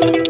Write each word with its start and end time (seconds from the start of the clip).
Welcome 0.00 0.24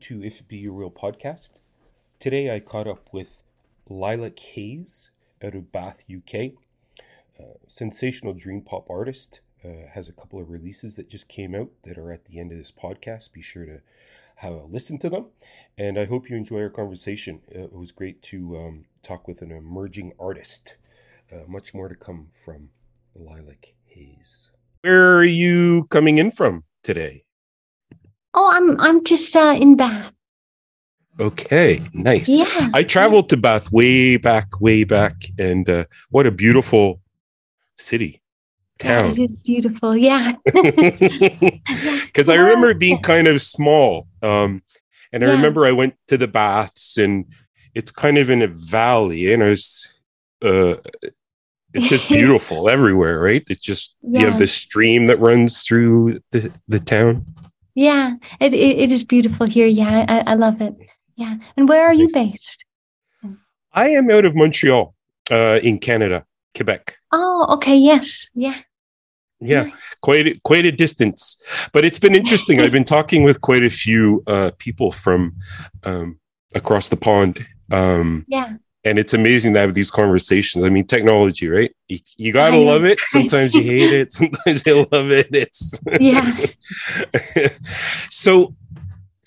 to 0.00 0.24
If 0.24 0.40
It 0.40 0.48
Be 0.48 0.56
Your 0.56 0.72
Real 0.72 0.90
podcast. 0.90 1.50
Today 2.18 2.50
I 2.50 2.60
caught 2.60 2.86
up 2.86 3.10
with 3.12 3.42
Lilac 3.90 4.38
Haze 4.38 5.10
out 5.44 5.54
of 5.54 5.70
Bath, 5.70 6.04
UK. 6.10 6.52
Sensational 7.66 8.32
dream 8.32 8.62
pop 8.62 8.88
artist. 8.88 9.42
Uh, 9.64 9.88
has 9.92 10.08
a 10.08 10.12
couple 10.12 10.40
of 10.40 10.50
releases 10.50 10.96
that 10.96 11.10
just 11.10 11.28
came 11.28 11.54
out 11.54 11.70
that 11.82 11.98
are 11.98 12.12
at 12.12 12.24
the 12.26 12.38
end 12.38 12.52
of 12.52 12.58
this 12.58 12.70
podcast. 12.72 13.32
Be 13.32 13.42
sure 13.42 13.66
to 13.66 13.80
have 14.36 14.52
a 14.52 14.62
listen 14.64 14.98
to 14.98 15.10
them. 15.10 15.26
And 15.76 15.98
I 15.98 16.04
hope 16.04 16.30
you 16.30 16.36
enjoy 16.36 16.62
our 16.62 16.70
conversation. 16.70 17.40
Uh, 17.54 17.64
it 17.64 17.72
was 17.72 17.90
great 17.90 18.22
to 18.22 18.56
um, 18.56 18.84
talk 19.02 19.26
with 19.26 19.42
an 19.42 19.50
emerging 19.50 20.12
artist. 20.18 20.76
Uh, 21.32 21.42
much 21.46 21.74
more 21.74 21.88
to 21.88 21.94
come 21.96 22.28
from 22.32 22.70
Lilac 23.14 23.74
Haze. 23.84 24.50
Where 24.82 25.16
are 25.16 25.24
you 25.24 25.86
coming 25.90 26.18
in 26.18 26.30
from 26.30 26.64
today? 26.84 27.24
Oh, 28.34 28.50
I'm 28.52 28.80
I'm 28.80 29.04
just 29.04 29.34
uh, 29.34 29.56
in 29.58 29.76
Bath. 29.76 30.12
Okay, 31.20 31.82
nice. 31.92 32.28
Yeah. 32.28 32.70
I 32.72 32.84
traveled 32.84 33.28
to 33.30 33.36
Bath 33.36 33.72
way 33.72 34.16
back, 34.18 34.60
way 34.60 34.84
back, 34.84 35.24
and 35.36 35.68
uh, 35.68 35.84
what 36.10 36.26
a 36.26 36.30
beautiful 36.30 37.00
city, 37.76 38.22
town. 38.78 39.10
it 39.12 39.18
is 39.18 39.34
beautiful. 39.36 39.96
Yeah. 39.96 40.34
Because 42.06 42.28
I 42.28 42.34
remember 42.36 42.70
it 42.70 42.78
being 42.78 42.98
kind 43.02 43.28
of 43.28 43.40
small, 43.42 44.08
um, 44.22 44.62
and 45.12 45.22
I 45.22 45.26
Yeah. 45.28 45.32
remember 45.34 45.66
I 45.66 45.72
went 45.72 45.94
to 46.08 46.16
the 46.16 46.26
baths, 46.28 46.96
and 46.98 47.24
it's 47.74 47.90
kind 47.90 48.18
of 48.18 48.30
in 48.30 48.42
a 48.42 48.46
valley, 48.48 49.32
and 49.32 49.42
it's 49.42 49.88
uh, 50.42 50.74
it's 51.74 51.88
just 51.88 52.08
beautiful 52.18 52.68
everywhere, 52.68 53.20
right? 53.20 53.44
It's 53.48 53.60
just 53.60 53.94
you 54.02 54.26
have 54.26 54.38
this 54.38 54.52
stream 54.52 55.06
that 55.06 55.20
runs 55.20 55.62
through 55.62 56.20
the 56.32 56.50
the 56.68 56.80
town. 56.80 57.24
yeah. 57.74 58.14
It, 58.40 58.52
it 58.54 58.78
it 58.78 58.90
is 58.90 59.04
beautiful 59.04 59.46
here. 59.46 59.66
Yeah, 59.66 60.04
I, 60.08 60.32
I 60.32 60.34
love 60.34 60.60
it. 60.60 60.74
Yeah. 61.16 61.36
And 61.56 61.68
where 61.68 61.84
are 61.86 61.92
you 61.94 62.08
based? 62.12 62.64
I 63.72 63.88
am 63.90 64.10
out 64.10 64.24
of 64.24 64.34
Montreal, 64.34 64.94
uh, 65.30 65.60
in 65.62 65.78
Canada, 65.78 66.24
Quebec. 66.56 66.96
Oh, 67.12 67.46
okay. 67.54 67.76
Yes. 67.76 68.28
Yeah. 68.34 68.56
Yeah, 69.40 69.70
quite 70.02 70.26
a, 70.26 70.40
quite 70.42 70.64
a 70.66 70.72
distance, 70.72 71.40
but 71.72 71.84
it's 71.84 71.98
been 72.00 72.14
interesting. 72.16 72.60
I've 72.60 72.72
been 72.72 72.84
talking 72.84 73.22
with 73.22 73.40
quite 73.40 73.62
a 73.62 73.70
few 73.70 74.22
uh, 74.26 74.50
people 74.58 74.90
from 74.90 75.36
um, 75.84 76.18
across 76.56 76.88
the 76.88 76.96
pond, 76.96 77.46
um, 77.70 78.24
Yeah. 78.26 78.54
and 78.84 78.98
it's 78.98 79.14
amazing 79.14 79.54
to 79.54 79.60
have 79.60 79.74
these 79.74 79.92
conversations. 79.92 80.64
I 80.64 80.70
mean, 80.70 80.86
technology, 80.88 81.48
right? 81.48 81.72
You, 81.86 81.98
you 82.16 82.32
gotta 82.32 82.56
I 82.56 82.58
love 82.58 82.84
it. 82.84 82.98
crazy. 83.12 83.28
Sometimes 83.28 83.54
you 83.54 83.62
hate 83.62 83.92
it. 83.92 84.12
Sometimes 84.12 84.62
you 84.66 84.86
love 84.90 85.12
it. 85.12 85.28
It's 85.32 85.80
Yeah. 86.00 86.46
so, 88.10 88.56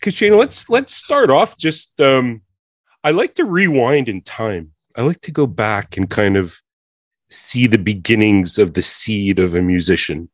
Katrina, 0.01 0.35
let's 0.35 0.69
let's 0.69 0.93
start 0.93 1.29
off. 1.29 1.57
Just 1.57 1.99
um, 2.01 2.41
I 3.03 3.11
like 3.11 3.35
to 3.35 3.45
rewind 3.45 4.09
in 4.09 4.21
time. 4.21 4.71
I 4.95 5.03
like 5.03 5.21
to 5.21 5.31
go 5.31 5.47
back 5.47 5.95
and 5.95 6.09
kind 6.09 6.35
of 6.35 6.57
see 7.31 7.65
the 7.65 7.77
beginnings 7.77 8.59
of 8.59 8.73
the 8.73 8.81
seed 8.81 9.39
of 9.39 9.55
a 9.55 9.61
musician. 9.61 10.29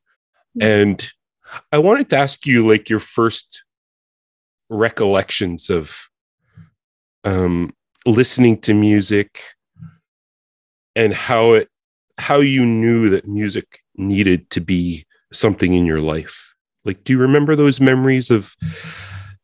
And 0.59 1.09
I 1.71 1.77
wanted 1.77 2.09
to 2.09 2.17
ask 2.17 2.45
you 2.45 2.67
like 2.67 2.89
your 2.89 2.99
first 2.99 3.63
recollections 4.69 5.69
of 5.69 6.09
um 7.23 7.73
listening 8.05 8.59
to 8.59 8.73
music 8.73 9.41
and 10.95 11.13
how 11.13 11.53
it 11.53 11.69
how 12.17 12.39
you 12.39 12.65
knew 12.65 13.09
that 13.09 13.25
music 13.27 13.79
needed 13.95 14.49
to 14.49 14.59
be 14.59 15.05
something 15.31 15.73
in 15.73 15.85
your 15.85 16.01
life. 16.01 16.53
Like 16.83 17.03
do 17.03 17.13
you 17.13 17.19
remember 17.19 17.55
those 17.55 17.79
memories 17.79 18.29
of 18.29 18.55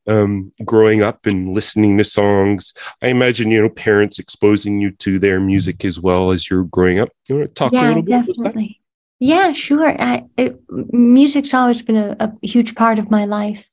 um 0.08 0.52
growing 0.66 1.02
up 1.02 1.26
and 1.26 1.54
listening 1.54 1.98
to 1.98 2.04
songs? 2.04 2.74
I 3.02 3.08
imagine 3.08 3.52
you 3.52 3.62
know 3.62 3.70
parents 3.70 4.20
exposing 4.20 4.80
you 4.80 4.92
to 4.92 5.20
their 5.20 5.40
music 5.40 5.86
as 5.86 6.00
well 6.00 6.32
as 6.32 6.50
you're 6.50 6.66
growing 6.66 7.00
up. 7.00 7.10
You 7.28 7.36
want 7.36 7.48
to 7.48 7.54
talk 7.54 7.74
a 7.74 7.76
little 7.76 8.02
bit 8.02 8.14
about 8.14 8.26
that? 8.26 8.36
definitely. 8.36 8.80
Yeah, 9.20 9.54
sure. 9.54 9.96
I, 10.02 10.26
it, 10.38 10.60
music's 10.70 11.54
always 11.54 11.82
been 11.82 11.96
a, 11.96 12.18
a 12.20 12.46
huge 12.46 12.76
part 12.76 13.00
of 13.00 13.10
my 13.10 13.24
life. 13.24 13.70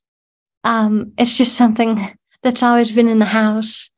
Um, 0.63 1.11
it's 1.17 1.33
just 1.33 1.57
something 1.57 1.99
that's 2.43 2.63
always 2.63 2.93
been 2.93 3.09
in 3.09 3.19
the 3.19 3.25
house 3.25 3.89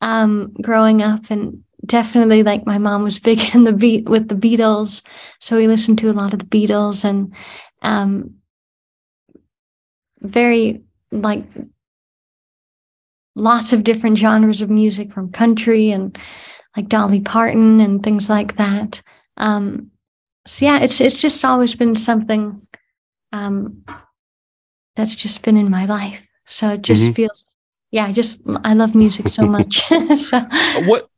um, 0.00 0.54
growing 0.62 1.02
up, 1.02 1.30
and 1.30 1.62
definitely 1.84 2.42
like 2.42 2.64
my 2.64 2.78
mom 2.78 3.02
was 3.02 3.18
big 3.28 3.54
in 3.54 3.64
the 3.64 3.74
beat 3.74 4.08
with 4.08 4.28
the 4.28 4.34
Beatles, 4.34 5.02
so 5.38 5.58
we 5.58 5.66
listened 5.66 5.98
to 5.98 6.10
a 6.10 6.14
lot 6.14 6.32
of 6.32 6.38
the 6.38 6.46
Beatles 6.46 7.04
and 7.04 7.34
um, 7.82 8.36
very 10.20 10.82
like 11.10 11.44
lots 13.34 13.72
of 13.72 13.84
different 13.84 14.18
genres 14.18 14.60
of 14.62 14.70
music 14.70 15.12
from 15.12 15.32
country 15.32 15.90
and 15.90 16.16
like 16.76 16.88
Dolly 16.88 17.20
Parton 17.20 17.80
and 17.80 18.02
things 18.02 18.28
like 18.28 18.56
that. 18.56 19.02
Um, 19.36 19.90
so 20.46 20.66
yeah, 20.66 20.80
it's 20.80 21.00
it's 21.00 21.14
just 21.14 21.44
always 21.44 21.74
been 21.74 21.94
something 21.94 22.66
um, 23.32 23.84
that's 24.96 25.14
just 25.14 25.42
been 25.42 25.56
in 25.56 25.70
my 25.70 25.84
life. 25.86 26.26
So 26.46 26.70
it 26.74 26.82
just 26.82 27.04
Mhm. 27.04 27.14
feels, 27.14 27.44
yeah, 27.90 28.06
I 28.06 28.12
just 28.12 28.42
I 28.64 28.74
love 28.74 28.94
music 28.94 29.28
so 29.28 29.44
much. 29.46 29.82
so 30.16 30.40
what 30.86 31.08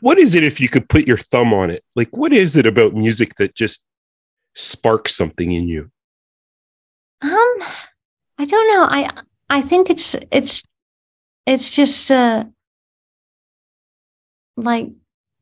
what 0.00 0.18
is 0.18 0.34
it 0.34 0.44
if 0.44 0.60
you 0.60 0.68
could 0.68 0.88
put 0.88 1.08
your 1.08 1.16
thumb 1.16 1.52
on 1.52 1.70
it 1.70 1.82
like 1.96 2.16
what 2.16 2.32
is 2.32 2.54
it 2.54 2.66
about 2.66 2.94
music 2.94 3.34
that 3.34 3.52
just 3.52 3.82
sparks 4.54 5.14
something 5.16 5.50
in 5.50 5.66
you 5.66 5.90
um, 7.22 7.30
I 8.38 8.46
don't 8.46 8.68
know. 8.68 8.84
I 8.84 9.10
I 9.50 9.60
think 9.60 9.90
it's 9.90 10.16
it's 10.30 10.62
it's 11.46 11.70
just 11.70 12.10
uh 12.10 12.44
like 14.56 14.88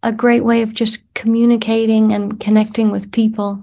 a 0.02 0.12
great 0.12 0.44
way 0.44 0.62
of 0.62 0.72
just 0.72 1.02
communicating 1.14 2.12
and 2.12 2.38
connecting 2.38 2.90
with 2.90 3.12
people 3.12 3.62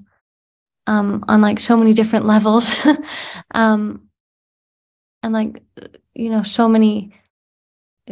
um 0.87 1.23
on 1.27 1.41
like 1.41 1.59
so 1.59 1.77
many 1.77 1.93
different 1.93 2.25
levels. 2.25 2.75
Um 3.53 4.09
and 5.23 5.33
like 5.33 5.63
you 6.13 6.29
know 6.29 6.43
so 6.43 6.67
many 6.67 7.11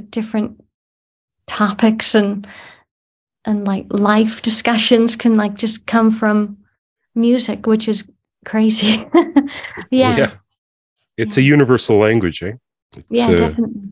different 0.09 0.63
topics 1.45 2.15
and 2.15 2.47
and 3.45 3.67
like 3.67 3.85
life 3.89 4.41
discussions 4.41 5.15
can 5.15 5.35
like 5.35 5.53
just 5.53 5.85
come 5.85 6.09
from 6.09 6.57
music 7.13 7.67
which 7.67 7.87
is 7.87 8.03
crazy. 8.45 9.05
Yeah. 9.91 10.17
yeah. 10.17 10.31
it's 11.17 11.37
a 11.37 11.41
universal 11.41 11.97
language 11.97 12.41
eh? 12.41 12.53
It's, 12.95 13.05
yeah 13.09 13.27
uh, 13.27 13.37
definitely 13.37 13.91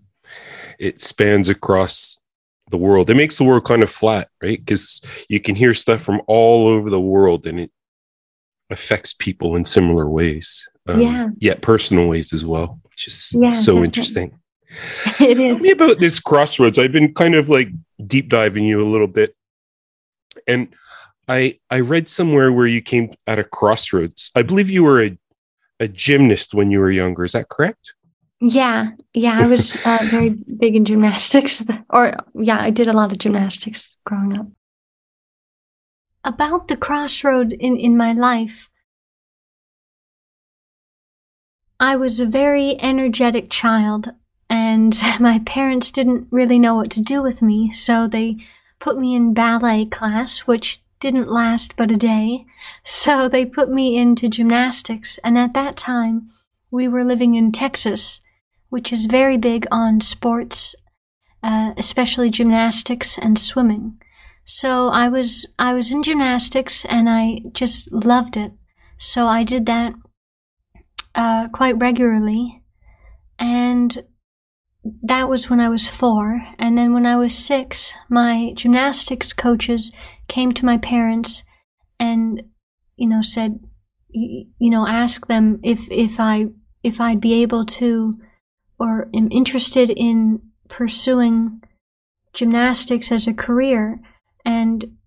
it 0.81 0.99
spans 0.99 1.47
across 1.49 2.19
the 2.71 2.77
world 2.77 3.09
it 3.09 3.15
makes 3.15 3.37
the 3.37 3.43
world 3.43 3.63
kind 3.65 3.83
of 3.83 3.89
flat 3.89 4.27
right 4.41 4.59
because 4.65 5.01
you 5.29 5.39
can 5.39 5.55
hear 5.55 5.73
stuff 5.73 6.01
from 6.01 6.21
all 6.27 6.67
over 6.67 6.89
the 6.89 6.99
world 7.01 7.45
and 7.45 7.59
it 7.59 7.71
affects 8.69 9.13
people 9.13 9.55
in 9.57 9.63
similar 9.65 10.07
ways 10.09 10.67
um, 10.87 10.99
Yeah. 11.01 11.27
yet 11.37 11.61
personal 11.61 12.07
ways 12.09 12.33
as 12.33 12.43
well 12.45 12.79
which 12.89 13.07
is 13.07 13.33
Yeah, 13.39 13.49
so 13.49 13.83
interesting 13.83 14.37
It 15.19 15.37
is. 15.39 15.57
Tell 15.57 15.63
me 15.63 15.71
about 15.71 15.99
this 15.99 16.17
crossroads. 16.19 16.79
I've 16.79 16.93
been 16.93 17.13
kind 17.13 17.35
of 17.35 17.49
like 17.49 17.67
deep 18.07 18.29
diving 18.29 18.63
you 18.63 18.81
a 18.81 18.87
little 18.87 19.07
bit, 19.19 19.35
and 20.47 20.69
I 21.27 21.59
I 21.69 21.81
read 21.81 22.07
somewhere 22.07 22.53
where 22.53 22.67
you 22.67 22.81
came 22.81 23.13
at 23.27 23.37
a 23.37 23.43
crossroads. 23.43 24.31
I 24.33 24.43
believe 24.43 24.69
you 24.69 24.83
were 24.83 25.03
a 25.03 25.17
a 25.81 25.89
gymnast 25.89 26.53
when 26.53 26.71
you 26.71 26.79
were 26.79 26.89
younger. 26.89 27.25
Is 27.25 27.33
that 27.33 27.49
correct? 27.49 27.93
Yeah, 28.43 28.93
yeah, 29.13 29.37
I 29.39 29.45
was 29.45 29.77
uh, 29.85 29.99
very 30.09 30.29
big 30.29 30.75
in 30.75 30.83
gymnastics, 30.83 31.63
or 31.91 32.15
yeah, 32.33 32.59
I 32.59 32.71
did 32.71 32.87
a 32.87 32.93
lot 32.93 33.11
of 33.11 33.19
gymnastics 33.19 33.97
growing 34.03 34.35
up. 34.35 34.47
About 36.23 36.67
the 36.67 36.75
crossroad 36.75 37.53
in 37.53 37.77
in 37.77 37.95
my 37.95 38.13
life, 38.13 38.71
I 41.79 41.95
was 41.95 42.19
a 42.19 42.25
very 42.25 42.81
energetic 42.81 43.51
child, 43.51 44.15
and 44.49 44.99
my 45.19 45.37
parents 45.45 45.91
didn't 45.91 46.27
really 46.31 46.57
know 46.57 46.73
what 46.73 46.89
to 46.91 47.01
do 47.01 47.21
with 47.21 47.43
me, 47.43 47.71
so 47.71 48.07
they 48.07 48.37
put 48.79 48.97
me 48.97 49.13
in 49.13 49.35
ballet 49.35 49.85
class, 49.85 50.47
which 50.47 50.81
didn't 50.99 51.29
last 51.29 51.75
but 51.75 51.91
a 51.91 51.95
day. 51.95 52.45
So 52.83 53.29
they 53.29 53.45
put 53.45 53.69
me 53.69 53.97
into 53.97 54.29
gymnastics, 54.29 55.19
and 55.23 55.37
at 55.37 55.53
that 55.53 55.77
time, 55.77 56.29
we 56.71 56.87
were 56.87 57.03
living 57.03 57.35
in 57.35 57.51
Texas, 57.51 58.19
which 58.71 58.91
is 58.91 59.05
very 59.05 59.37
big 59.37 59.67
on 59.71 60.01
sports, 60.01 60.73
uh, 61.43 61.73
especially 61.77 62.29
gymnastics 62.29 63.17
and 63.17 63.37
swimming. 63.37 63.99
So 64.45 64.87
I 64.87 65.09
was 65.09 65.45
I 65.59 65.73
was 65.73 65.91
in 65.93 66.01
gymnastics, 66.01 66.85
and 66.85 67.07
I 67.07 67.41
just 67.53 67.91
loved 67.91 68.37
it. 68.37 68.51
So 68.97 69.27
I 69.27 69.43
did 69.43 69.65
that 69.67 69.93
uh, 71.13 71.49
quite 71.49 71.77
regularly, 71.77 72.63
and 73.37 74.03
that 75.03 75.29
was 75.29 75.49
when 75.49 75.59
I 75.59 75.69
was 75.69 75.89
four. 75.89 76.41
And 76.57 76.77
then 76.77 76.93
when 76.93 77.05
I 77.05 77.17
was 77.17 77.37
six, 77.37 77.93
my 78.09 78.53
gymnastics 78.55 79.33
coaches 79.33 79.91
came 80.27 80.53
to 80.53 80.65
my 80.65 80.77
parents 80.77 81.43
and, 81.99 82.41
you 82.95 83.07
know, 83.07 83.21
said, 83.21 83.59
you 84.09 84.71
know, 84.71 84.87
ask 84.87 85.27
them 85.27 85.59
if, 85.63 85.87
if 85.91 86.19
I, 86.19 86.45
if 86.83 86.99
I'd 86.99 87.21
be 87.21 87.43
able 87.43 87.65
to, 87.65 88.13
or 88.81 89.07
am 89.13 89.29
interested 89.31 89.89
in 89.89 90.41
pursuing 90.67 91.61
gymnastics 92.33 93.11
as 93.11 93.27
a 93.27 93.33
career 93.33 93.99
and 94.43 94.97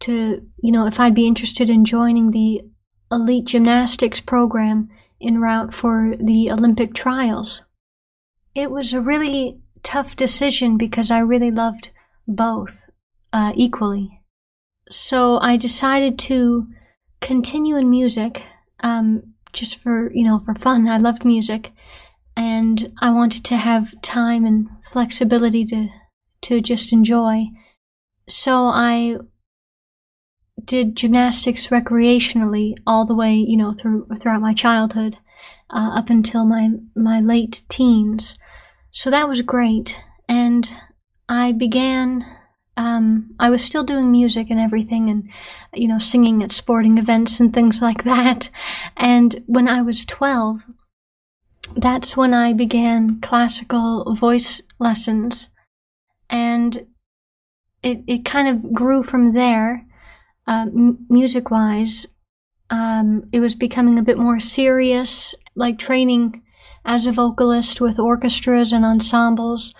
to, 0.00 0.42
you 0.62 0.72
know, 0.72 0.86
if 0.86 1.00
I'd 1.00 1.14
be 1.14 1.26
interested 1.26 1.70
in 1.70 1.84
joining 1.84 2.30
the 2.30 2.62
elite 3.10 3.46
gymnastics 3.46 4.20
program 4.20 4.90
en 5.20 5.40
route 5.40 5.72
for 5.72 6.14
the 6.18 6.50
Olympic 6.50 6.94
trials. 6.94 7.62
It 8.54 8.70
was 8.70 8.92
a 8.92 9.00
really 9.00 9.60
tough 9.82 10.16
decision 10.16 10.76
because 10.76 11.10
I 11.10 11.18
really 11.20 11.50
loved 11.50 11.90
both 12.26 12.90
uh, 13.32 13.52
equally. 13.54 14.20
So 14.90 15.38
I 15.38 15.56
decided 15.56 16.18
to 16.20 16.66
continue 17.20 17.76
in 17.76 17.88
music, 17.88 18.42
um, 18.80 19.34
just 19.52 19.76
for 19.76 20.12
you 20.12 20.24
know 20.24 20.40
for 20.44 20.54
fun. 20.54 20.88
I 20.88 20.98
loved 20.98 21.24
music, 21.24 21.72
and 22.36 22.92
I 23.00 23.10
wanted 23.10 23.44
to 23.46 23.56
have 23.56 24.00
time 24.02 24.44
and 24.44 24.68
flexibility 24.90 25.64
to 25.66 25.88
to 26.42 26.60
just 26.60 26.92
enjoy. 26.92 27.46
So 28.28 28.64
I 28.64 29.16
did 30.62 30.96
gymnastics 30.96 31.68
recreationally 31.68 32.76
all 32.86 33.04
the 33.04 33.14
way, 33.14 33.34
you 33.34 33.56
know, 33.56 33.72
through 33.72 34.06
throughout 34.20 34.40
my 34.40 34.54
childhood, 34.54 35.18
uh, 35.70 35.90
up 35.94 36.10
until 36.10 36.44
my 36.44 36.70
my 36.94 37.20
late 37.20 37.62
teens. 37.68 38.38
So 38.90 39.10
that 39.10 39.28
was 39.28 39.42
great, 39.42 40.00
and 40.28 40.72
I 41.28 41.52
began. 41.52 42.24
Um, 42.76 43.36
I 43.38 43.50
was 43.50 43.62
still 43.64 43.84
doing 43.84 44.10
music 44.10 44.48
and 44.50 44.58
everything, 44.58 45.08
and 45.08 45.30
you 45.72 45.86
know, 45.86 45.98
singing 45.98 46.42
at 46.42 46.50
sporting 46.50 46.98
events 46.98 47.38
and 47.38 47.52
things 47.52 47.80
like 47.80 48.02
that. 48.02 48.50
And 48.96 49.44
when 49.46 49.68
I 49.68 49.82
was 49.82 50.04
twelve, 50.04 50.64
that's 51.76 52.16
when 52.16 52.34
I 52.34 52.52
began 52.52 53.20
classical 53.20 54.14
voice 54.14 54.60
lessons, 54.78 55.50
and 56.30 56.86
it 57.82 58.02
it 58.06 58.24
kind 58.24 58.48
of 58.48 58.72
grew 58.72 59.02
from 59.02 59.32
there 59.32 59.86
uh, 60.46 60.66
m- 60.66 61.06
music 61.08 61.50
wise, 61.50 62.06
um, 62.70 63.28
it 63.32 63.40
was 63.40 63.54
becoming 63.54 63.98
a 63.98 64.02
bit 64.02 64.18
more 64.18 64.40
serious, 64.40 65.34
like 65.54 65.78
training 65.78 66.42
as 66.84 67.06
a 67.06 67.12
vocalist 67.12 67.80
with 67.80 67.98
orchestras 67.98 68.72
and 68.72 68.84
ensembles. 68.84 69.74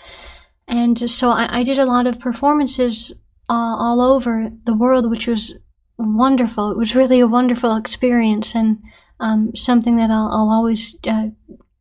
And 0.66 0.98
so 1.10 1.30
I, 1.30 1.60
I 1.60 1.64
did 1.64 1.78
a 1.78 1.84
lot 1.84 2.06
of 2.06 2.20
performances 2.20 3.12
uh, 3.50 3.76
all 3.78 4.00
over 4.00 4.50
the 4.64 4.74
world, 4.74 5.10
which 5.10 5.26
was 5.26 5.54
wonderful. 5.98 6.70
It 6.70 6.78
was 6.78 6.96
really 6.96 7.20
a 7.20 7.26
wonderful 7.26 7.76
experience 7.76 8.54
and 8.54 8.78
um, 9.20 9.54
something 9.54 9.96
that 9.96 10.10
I'll, 10.10 10.28
I'll 10.28 10.50
always 10.50 10.96
uh, 11.06 11.28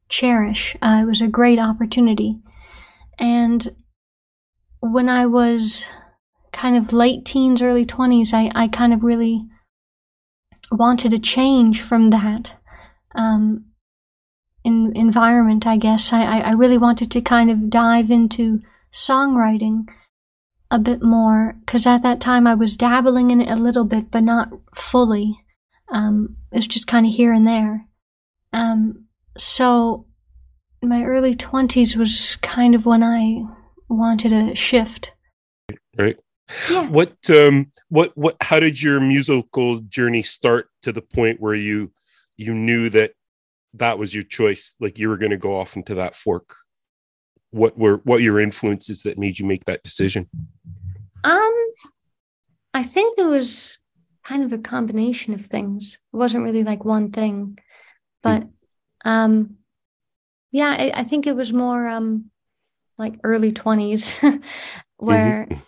cherish. 0.09 0.75
Uh, 0.81 1.01
it 1.03 1.05
was 1.05 1.21
a 1.21 1.27
great 1.27 1.59
opportunity. 1.59 2.39
And 3.19 3.75
when 4.79 5.09
I 5.09 5.25
was 5.25 5.87
kind 6.51 6.75
of 6.75 6.93
late 6.93 7.25
teens, 7.25 7.61
early 7.61 7.85
20s, 7.85 8.33
I, 8.33 8.51
I 8.53 8.67
kind 8.67 8.93
of 8.93 9.03
really 9.03 9.41
wanted 10.71 11.13
a 11.13 11.19
change 11.19 11.81
from 11.81 12.09
that 12.09 12.55
um, 13.15 13.65
in, 14.63 14.91
environment, 14.95 15.67
I 15.67 15.77
guess. 15.77 16.13
I, 16.13 16.39
I 16.39 16.51
really 16.51 16.77
wanted 16.77 17.11
to 17.11 17.21
kind 17.21 17.49
of 17.49 17.69
dive 17.69 18.09
into 18.09 18.59
songwriting 18.91 19.87
a 20.71 20.79
bit 20.79 21.03
more 21.03 21.55
because 21.59 21.85
at 21.85 22.01
that 22.03 22.19
time 22.19 22.47
I 22.47 22.55
was 22.55 22.77
dabbling 22.77 23.31
in 23.31 23.41
it 23.41 23.49
a 23.49 23.61
little 23.61 23.85
bit, 23.85 24.11
but 24.11 24.23
not 24.23 24.49
fully. 24.75 25.39
Um, 25.91 26.37
it 26.51 26.57
was 26.57 26.67
just 26.67 26.87
kind 26.87 27.05
of 27.05 27.13
here 27.13 27.31
and 27.33 27.45
there. 27.45 27.87
Um, 28.51 29.02
so 29.37 30.05
my 30.81 31.03
early 31.03 31.35
20s 31.35 31.95
was 31.95 32.37
kind 32.37 32.75
of 32.75 32.85
when 32.85 33.03
I 33.03 33.43
wanted 33.89 34.33
a 34.33 34.55
shift. 34.55 35.13
Right. 35.97 36.17
Yeah. 36.69 36.87
What 36.87 37.15
um 37.29 37.71
what 37.89 38.11
what 38.15 38.35
how 38.41 38.59
did 38.59 38.81
your 38.81 38.99
musical 38.99 39.79
journey 39.81 40.21
start 40.23 40.67
to 40.83 40.91
the 40.91 41.01
point 41.01 41.39
where 41.39 41.55
you 41.55 41.91
you 42.35 42.53
knew 42.53 42.89
that 42.89 43.13
that 43.75 43.97
was 43.97 44.13
your 44.13 44.23
choice 44.23 44.75
like 44.79 44.99
you 44.99 45.09
were 45.09 45.17
going 45.17 45.31
to 45.31 45.37
go 45.37 45.57
off 45.57 45.75
into 45.75 45.95
that 45.95 46.15
fork? 46.15 46.55
What 47.51 47.77
were 47.77 47.97
what 48.03 48.21
your 48.21 48.39
influences 48.39 49.03
that 49.03 49.17
made 49.17 49.39
you 49.39 49.45
make 49.45 49.65
that 49.65 49.83
decision? 49.83 50.29
Um 51.23 51.53
I 52.73 52.83
think 52.83 53.17
it 53.17 53.25
was 53.25 53.77
kind 54.23 54.43
of 54.43 54.51
a 54.53 54.57
combination 54.57 55.33
of 55.33 55.45
things. 55.45 55.97
It 56.13 56.17
wasn't 56.17 56.43
really 56.43 56.63
like 56.63 56.83
one 56.83 57.11
thing. 57.11 57.57
But 58.21 58.43
mm. 58.43 58.49
Um 59.03 59.57
yeah, 60.51 60.75
I, 60.77 60.91
I, 61.01 61.03
think 61.03 61.25
it 61.25 61.35
was 61.35 61.51
more 61.51 61.87
um 61.87 62.29
like 62.97 63.15
early 63.23 63.51
20s 63.51 64.41
where 64.97 65.47
mm-hmm 65.49 65.59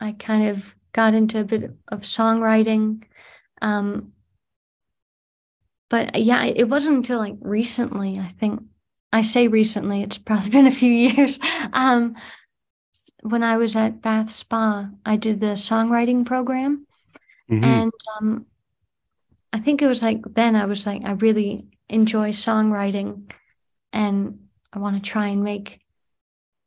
I 0.00 0.12
kind 0.12 0.48
of 0.48 0.74
got 0.92 1.14
into 1.14 1.40
a 1.40 1.44
bit 1.44 1.70
of 1.88 2.00
songwriting. 2.00 3.04
Um, 3.60 4.12
but 5.90 6.16
yeah, 6.16 6.44
it 6.44 6.68
wasn't 6.68 6.96
until 6.96 7.18
like 7.18 7.36
recently, 7.40 8.18
I 8.18 8.34
think. 8.40 8.62
I 9.12 9.22
say 9.22 9.48
recently, 9.48 10.02
it's 10.02 10.18
probably 10.18 10.50
been 10.50 10.66
a 10.66 10.70
few 10.70 10.90
years. 10.90 11.38
Um, 11.72 12.16
when 13.22 13.44
I 13.44 13.58
was 13.58 13.76
at 13.76 14.02
Bath 14.02 14.30
Spa, 14.30 14.88
I 15.04 15.16
did 15.16 15.40
the 15.40 15.54
songwriting 15.54 16.24
program. 16.26 16.86
Mm-hmm. 17.50 17.64
And 17.64 17.92
um, 18.16 18.46
I 19.52 19.60
think 19.60 19.82
it 19.82 19.86
was 19.86 20.02
like 20.02 20.22
then 20.34 20.56
I 20.56 20.64
was 20.64 20.86
like, 20.86 21.02
I 21.04 21.12
really 21.12 21.66
enjoy 21.90 22.30
songwriting 22.30 23.30
and 23.92 24.38
I 24.72 24.78
want 24.78 24.96
to 24.96 25.02
try 25.02 25.28
and 25.28 25.42
make 25.42 25.80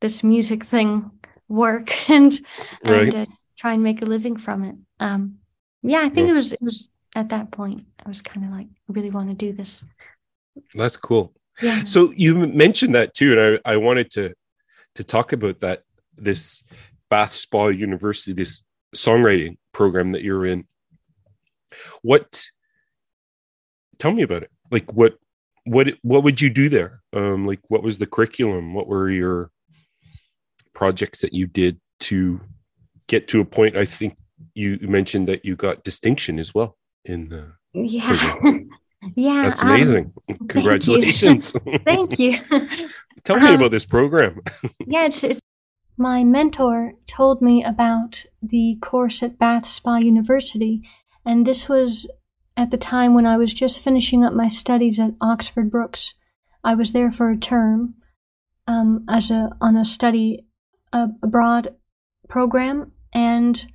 this 0.02 0.24
music 0.24 0.66
thing 0.66 1.12
work 1.48 2.10
and 2.10 2.34
right. 2.84 3.14
and 3.14 3.16
uh, 3.16 3.26
try 3.58 3.74
and 3.74 3.84
make 3.84 4.02
a 4.02 4.06
living 4.06 4.38
from 4.38 4.64
it. 4.64 4.76
Um, 5.00 5.40
yeah, 5.82 6.02
I 6.02 6.10
think 6.10 6.28
yeah. 6.28 6.34
it 6.34 6.36
was 6.36 6.54
it 6.54 6.62
was 6.62 6.92
at 7.16 7.30
that 7.30 7.52
point 7.52 7.86
I 8.06 8.10
was 8.10 8.22
kind 8.22 8.46
of 8.46 8.52
like 8.52 8.68
I 8.68 8.94
really 8.94 9.12
want 9.12 9.30
to 9.30 9.36
do 9.36 9.54
this. 9.54 9.84
That's 10.74 10.98
cool. 10.98 11.34
Yeah. 11.62 11.84
So 11.84 12.12
you 12.16 12.48
mentioned 12.48 12.96
that 12.96 13.14
too, 13.14 13.38
and 13.38 13.60
I, 13.66 13.74
I 13.74 13.78
wanted 13.78 14.12
to 14.12 14.34
to 14.96 15.04
talk 15.04 15.34
about 15.34 15.60
that 15.62 15.84
this 16.16 16.64
Bath 17.10 17.34
Spa 17.34 17.68
University, 17.68 18.34
this 18.34 18.64
songwriting 18.96 19.58
program 19.72 20.12
that 20.12 20.24
you're 20.24 20.46
in. 20.46 20.66
What? 22.02 22.44
Tell 24.00 24.12
me 24.12 24.24
about 24.24 24.44
it. 24.44 24.52
Like 24.74 24.92
what? 24.94 25.18
What? 25.66 25.88
What 26.02 26.24
would 26.24 26.42
you 26.42 26.50
do 26.50 26.68
there? 26.68 27.02
Um, 27.14 27.48
like 27.48 27.62
what 27.70 27.84
was 27.84 28.00
the 28.00 28.08
curriculum? 28.08 28.74
What 28.74 28.88
were 28.88 29.10
your 29.10 29.52
projects 30.74 31.22
that 31.22 31.34
you 31.34 31.48
did 31.48 31.80
to 32.00 32.42
get 33.08 33.28
to 33.28 33.40
a 33.40 33.46
point 33.46 33.78
i 33.78 33.86
think 33.86 34.18
you 34.56 34.78
mentioned 34.82 35.28
that 35.28 35.46
you 35.46 35.56
got 35.56 35.84
distinction 35.84 36.40
as 36.40 36.54
well 36.54 36.78
in 37.06 37.30
the 37.30 37.52
yeah 37.74 38.36
yeah 39.16 39.44
that's 39.44 39.62
um, 39.62 39.70
amazing 39.70 40.14
um, 40.30 40.48
congratulations 40.48 41.52
thank 41.86 42.20
you, 42.20 42.38
tell 43.24 43.40
me 43.40 43.48
um, 43.48 43.56
about 43.56 43.72
this 43.72 43.86
program 43.86 44.42
yeah 44.86 45.06
it's, 45.06 45.24
it's, 45.24 45.40
my 45.98 46.24
mentor 46.24 46.94
told 47.06 47.42
me 47.42 47.64
about 47.64 48.26
the 48.42 48.78
course 48.82 49.22
at 49.22 49.38
bath 49.38 49.68
spa 49.68 49.98
university 49.98 50.82
and 51.26 51.46
this 51.46 51.70
was 51.70 52.08
at 52.56 52.72
the 52.72 52.78
time 52.78 53.14
when 53.14 53.26
i 53.26 53.38
was 53.38 53.54
just 53.54 53.82
finishing 53.82 54.24
up 54.24 54.34
my 54.34 54.48
studies 54.48 55.00
at 55.00 55.12
oxford 55.22 55.72
brookes 55.72 56.14
i 56.64 56.74
was 56.74 56.92
there 56.92 57.12
for 57.12 57.30
a 57.30 57.38
term 57.38 57.96
um, 58.68 59.06
as 59.10 59.32
a 59.32 59.50
on 59.62 59.76
a 59.76 59.86
study 59.86 60.46
uh, 60.92 61.08
abroad 61.22 61.76
program, 62.30 62.92
and 63.14 63.66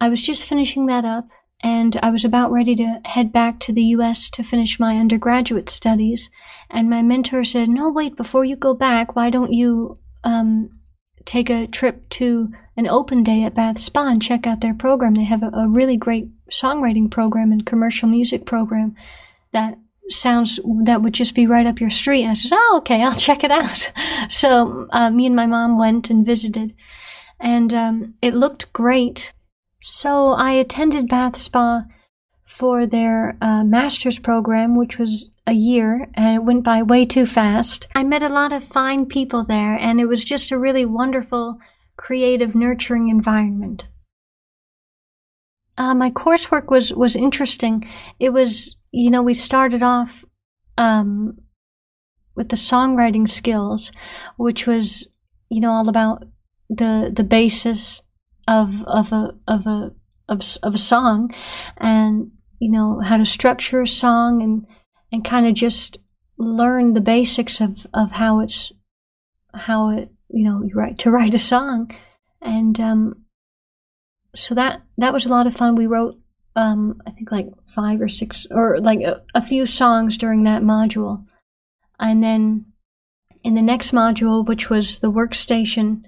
I 0.00 0.08
was 0.08 0.22
just 0.22 0.46
finishing 0.46 0.86
that 0.86 1.04
up, 1.04 1.28
and 1.62 1.96
I 2.02 2.10
was 2.10 2.24
about 2.24 2.52
ready 2.52 2.74
to 2.76 3.00
head 3.04 3.32
back 3.32 3.60
to 3.60 3.72
the 3.72 3.82
US 3.96 4.30
to 4.30 4.42
finish 4.42 4.80
my 4.80 4.96
undergraduate 4.96 5.68
studies. 5.68 6.30
And 6.70 6.88
my 6.88 7.02
mentor 7.02 7.44
said, 7.44 7.68
No, 7.68 7.90
wait, 7.90 8.16
before 8.16 8.44
you 8.44 8.56
go 8.56 8.74
back, 8.74 9.16
why 9.16 9.30
don't 9.30 9.52
you 9.52 9.96
um, 10.24 10.70
take 11.24 11.50
a 11.50 11.66
trip 11.66 12.08
to 12.10 12.50
an 12.76 12.86
open 12.86 13.22
day 13.22 13.42
at 13.44 13.54
Bath 13.54 13.78
Spa 13.78 14.08
and 14.08 14.22
check 14.22 14.46
out 14.46 14.60
their 14.60 14.74
program? 14.74 15.14
They 15.14 15.24
have 15.24 15.42
a, 15.42 15.50
a 15.52 15.68
really 15.68 15.96
great 15.96 16.28
songwriting 16.50 17.10
program 17.10 17.52
and 17.52 17.66
commercial 17.66 18.08
music 18.08 18.46
program 18.46 18.94
that 19.52 19.78
sounds 20.08 20.60
that 20.84 21.02
would 21.02 21.14
just 21.14 21.34
be 21.34 21.46
right 21.46 21.66
up 21.66 21.80
your 21.80 21.90
street. 21.90 22.22
And 22.22 22.30
I 22.30 22.34
said, 22.34 22.52
Oh, 22.54 22.76
okay, 22.78 23.02
I'll 23.02 23.16
check 23.16 23.44
it 23.44 23.50
out. 23.50 23.92
So 24.28 24.88
uh, 24.90 25.10
me 25.10 25.26
and 25.26 25.36
my 25.36 25.46
mom 25.46 25.78
went 25.78 26.10
and 26.10 26.26
visited 26.26 26.74
and 27.38 27.72
um, 27.72 28.14
it 28.20 28.34
looked 28.34 28.72
great. 28.72 29.32
So 29.80 30.30
I 30.30 30.52
attended 30.52 31.08
Bath 31.08 31.36
Spa 31.36 31.84
for 32.44 32.86
their 32.86 33.36
uh, 33.40 33.62
master's 33.62 34.18
program, 34.18 34.76
which 34.76 34.98
was 34.98 35.30
a 35.46 35.52
year 35.52 36.08
and 36.14 36.34
it 36.34 36.44
went 36.44 36.64
by 36.64 36.82
way 36.82 37.04
too 37.04 37.26
fast. 37.26 37.86
I 37.94 38.02
met 38.02 38.22
a 38.22 38.28
lot 38.28 38.52
of 38.52 38.64
fine 38.64 39.06
people 39.06 39.44
there 39.44 39.76
and 39.76 40.00
it 40.00 40.06
was 40.06 40.24
just 40.24 40.50
a 40.50 40.58
really 40.58 40.84
wonderful, 40.84 41.58
creative, 41.96 42.54
nurturing 42.54 43.08
environment. 43.08 43.88
Uh, 45.78 45.94
my 45.94 46.10
coursework 46.10 46.70
was, 46.70 46.92
was 46.92 47.16
interesting. 47.16 47.84
It 48.18 48.30
was, 48.30 48.76
you 48.92 49.10
know, 49.10 49.22
we 49.22 49.34
started 49.34 49.82
off 49.82 50.24
um, 50.78 51.38
with 52.34 52.48
the 52.48 52.56
songwriting 52.56 53.28
skills, 53.28 53.92
which 54.36 54.66
was, 54.66 55.08
you 55.50 55.60
know, 55.60 55.70
all 55.70 55.88
about 55.88 56.24
the 56.68 57.12
the 57.14 57.24
basis 57.24 58.02
of 58.48 58.82
of 58.84 59.12
a 59.12 59.34
of 59.46 59.66
a 59.66 59.92
of, 60.28 60.42
of 60.62 60.74
a 60.74 60.78
song, 60.78 61.32
and 61.76 62.32
you 62.58 62.70
know 62.70 63.00
how 63.00 63.16
to 63.16 63.26
structure 63.26 63.82
a 63.82 63.88
song 63.88 64.42
and 64.42 64.66
and 65.12 65.24
kind 65.24 65.46
of 65.46 65.54
just 65.54 65.98
learn 66.38 66.92
the 66.92 67.00
basics 67.00 67.60
of 67.60 67.86
of 67.94 68.12
how 68.12 68.40
it's 68.40 68.72
how 69.54 69.90
it 69.90 70.10
you 70.28 70.44
know 70.44 70.62
you 70.62 70.74
write 70.74 70.98
to 70.98 71.10
write 71.10 71.34
a 71.34 71.38
song, 71.38 71.90
and 72.40 72.78
um, 72.80 73.24
so 74.34 74.54
that 74.54 74.82
that 74.98 75.12
was 75.12 75.26
a 75.26 75.30
lot 75.30 75.46
of 75.46 75.56
fun. 75.56 75.74
We 75.74 75.86
wrote 75.86 76.18
um, 76.54 77.00
I 77.06 77.10
think 77.10 77.30
like 77.30 77.48
five 77.66 78.00
or 78.00 78.08
six 78.08 78.46
or 78.50 78.78
like 78.80 79.00
a, 79.00 79.22
a 79.34 79.42
few 79.42 79.66
songs 79.66 80.16
during 80.16 80.44
that 80.44 80.62
module, 80.62 81.24
and 82.00 82.22
then 82.22 82.66
in 83.44 83.54
the 83.54 83.62
next 83.62 83.92
module, 83.92 84.46
which 84.46 84.70
was 84.70 84.98
the 84.98 85.12
workstation 85.12 86.02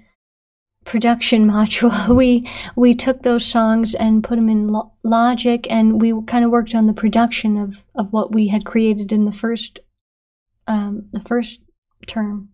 production 0.85 1.47
module, 1.49 2.15
we 2.15 2.47
we 2.75 2.95
took 2.95 3.21
those 3.21 3.45
songs 3.45 3.95
and 3.95 4.23
put 4.23 4.35
them 4.35 4.49
in 4.49 4.67
lo- 4.67 4.93
Logic, 5.03 5.65
and 5.69 6.01
we 6.01 6.13
kind 6.25 6.43
of 6.43 6.51
worked 6.51 6.75
on 6.75 6.87
the 6.87 6.93
production 6.93 7.57
of 7.57 7.83
of 7.95 8.11
what 8.11 8.33
we 8.33 8.47
had 8.47 8.65
created 8.65 9.11
in 9.11 9.25
the 9.25 9.31
first 9.31 9.79
um, 10.67 11.09
the 11.11 11.21
first 11.21 11.61
term. 12.07 12.49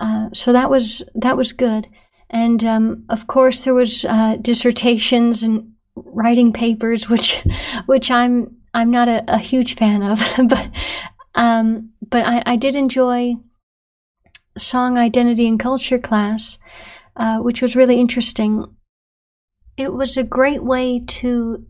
Uh, 0.00 0.28
so 0.32 0.52
that 0.52 0.70
was 0.70 1.02
that 1.14 1.36
was 1.36 1.52
good, 1.52 1.88
and 2.30 2.64
um, 2.64 3.04
of 3.08 3.26
course 3.26 3.62
there 3.62 3.74
was 3.74 4.04
uh, 4.04 4.36
dissertations 4.40 5.42
and 5.42 5.72
writing 5.94 6.52
papers, 6.52 7.08
which 7.08 7.44
which 7.86 8.10
I'm 8.10 8.56
I'm 8.72 8.90
not 8.90 9.08
a, 9.08 9.24
a 9.28 9.38
huge 9.38 9.76
fan 9.76 10.02
of, 10.02 10.20
but 10.48 10.70
um, 11.34 11.90
but 12.08 12.24
I, 12.24 12.42
I 12.46 12.56
did 12.56 12.76
enjoy 12.76 13.34
song 14.56 14.96
identity 14.96 15.48
and 15.48 15.58
culture 15.58 15.98
class 15.98 16.58
uh, 17.16 17.38
which 17.38 17.62
was 17.62 17.76
really 17.76 18.00
interesting. 18.00 18.64
It 19.76 19.92
was 19.92 20.16
a 20.16 20.24
great 20.24 20.62
way 20.62 21.00
to 21.00 21.66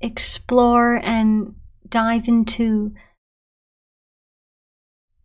explore 0.00 1.00
and 1.02 1.54
dive 1.88 2.28
into 2.28 2.92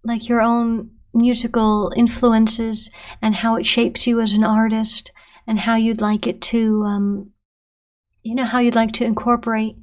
like 0.04 0.28
your 0.28 0.42
own 0.42 0.92
musical 1.14 1.92
influences 1.96 2.90
and 3.22 3.36
how 3.36 3.56
it 3.56 3.66
shapes 3.66 4.08
you 4.08 4.20
as 4.20 4.34
an 4.34 4.44
artist 4.44 5.12
and 5.46 5.60
how 5.60 5.76
you'd 5.76 6.02
like 6.02 6.26
it 6.28 6.42
to 6.42 6.84
um, 6.84 7.32
you 8.24 8.36
know 8.36 8.46
how 8.46 8.60
you'd 8.60 8.76
like 8.76 8.92
to 8.92 9.06
incorporate 9.06 9.76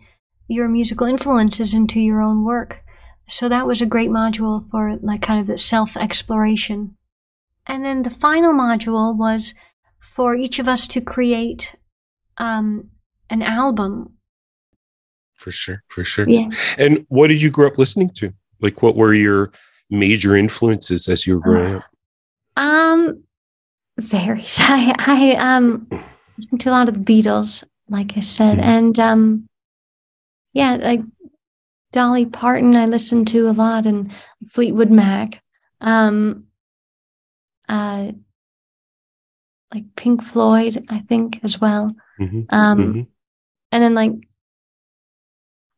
your 0.48 0.68
musical 0.68 1.06
influences 1.06 1.74
into 1.74 2.00
your 2.00 2.20
own 2.20 2.44
work 2.44 2.82
so 3.28 3.48
that 3.48 3.66
was 3.66 3.80
a 3.80 3.86
great 3.86 4.10
module 4.10 4.68
for 4.70 4.96
like 5.02 5.22
kind 5.22 5.40
of 5.40 5.46
the 5.46 5.56
self 5.56 5.96
exploration 5.96 6.96
and 7.66 7.84
then 7.84 8.02
the 8.02 8.10
final 8.10 8.52
module 8.52 9.16
was 9.16 9.54
for 10.00 10.34
each 10.34 10.58
of 10.58 10.66
us 10.66 10.86
to 10.88 11.00
create 11.00 11.76
um, 12.38 12.90
an 13.28 13.42
album. 13.42 14.14
For 15.34 15.50
sure, 15.50 15.82
for 15.88 16.04
sure. 16.04 16.28
Yeah. 16.28 16.48
And 16.78 17.06
what 17.08 17.28
did 17.28 17.40
you 17.40 17.50
grow 17.50 17.68
up 17.68 17.78
listening 17.78 18.10
to? 18.16 18.32
Like, 18.60 18.82
what 18.82 18.96
were 18.96 19.14
your 19.14 19.52
major 19.90 20.36
influences 20.36 21.08
as 21.08 21.26
you 21.26 21.34
were 21.34 21.40
growing 21.40 21.74
up? 21.76 21.84
Um, 22.56 23.24
very 23.98 24.44
I 24.58 24.94
I 24.98 25.32
um 25.34 25.88
to 26.58 26.70
a 26.70 26.72
lot 26.72 26.88
of 26.88 26.94
the 26.94 27.00
Beatles, 27.00 27.64
like 27.88 28.16
I 28.16 28.20
said, 28.20 28.58
mm-hmm. 28.58 28.68
and 28.68 28.98
um, 28.98 29.48
yeah, 30.52 30.76
like 30.76 31.00
Dolly 31.92 32.26
Parton, 32.26 32.76
I 32.76 32.86
listened 32.86 33.28
to 33.28 33.48
a 33.48 33.52
lot, 33.52 33.86
and 33.86 34.12
Fleetwood 34.48 34.90
Mac. 34.90 35.42
Um, 35.80 36.46
uh, 37.68 38.12
like 39.72 39.84
Pink 39.96 40.22
Floyd, 40.22 40.84
I 40.88 41.00
think 41.00 41.40
as 41.42 41.60
well. 41.60 41.94
Mm-hmm. 42.20 42.40
Um, 42.50 42.78
mm-hmm. 42.78 43.00
and 43.72 43.82
then 43.82 43.94
like 43.94 44.12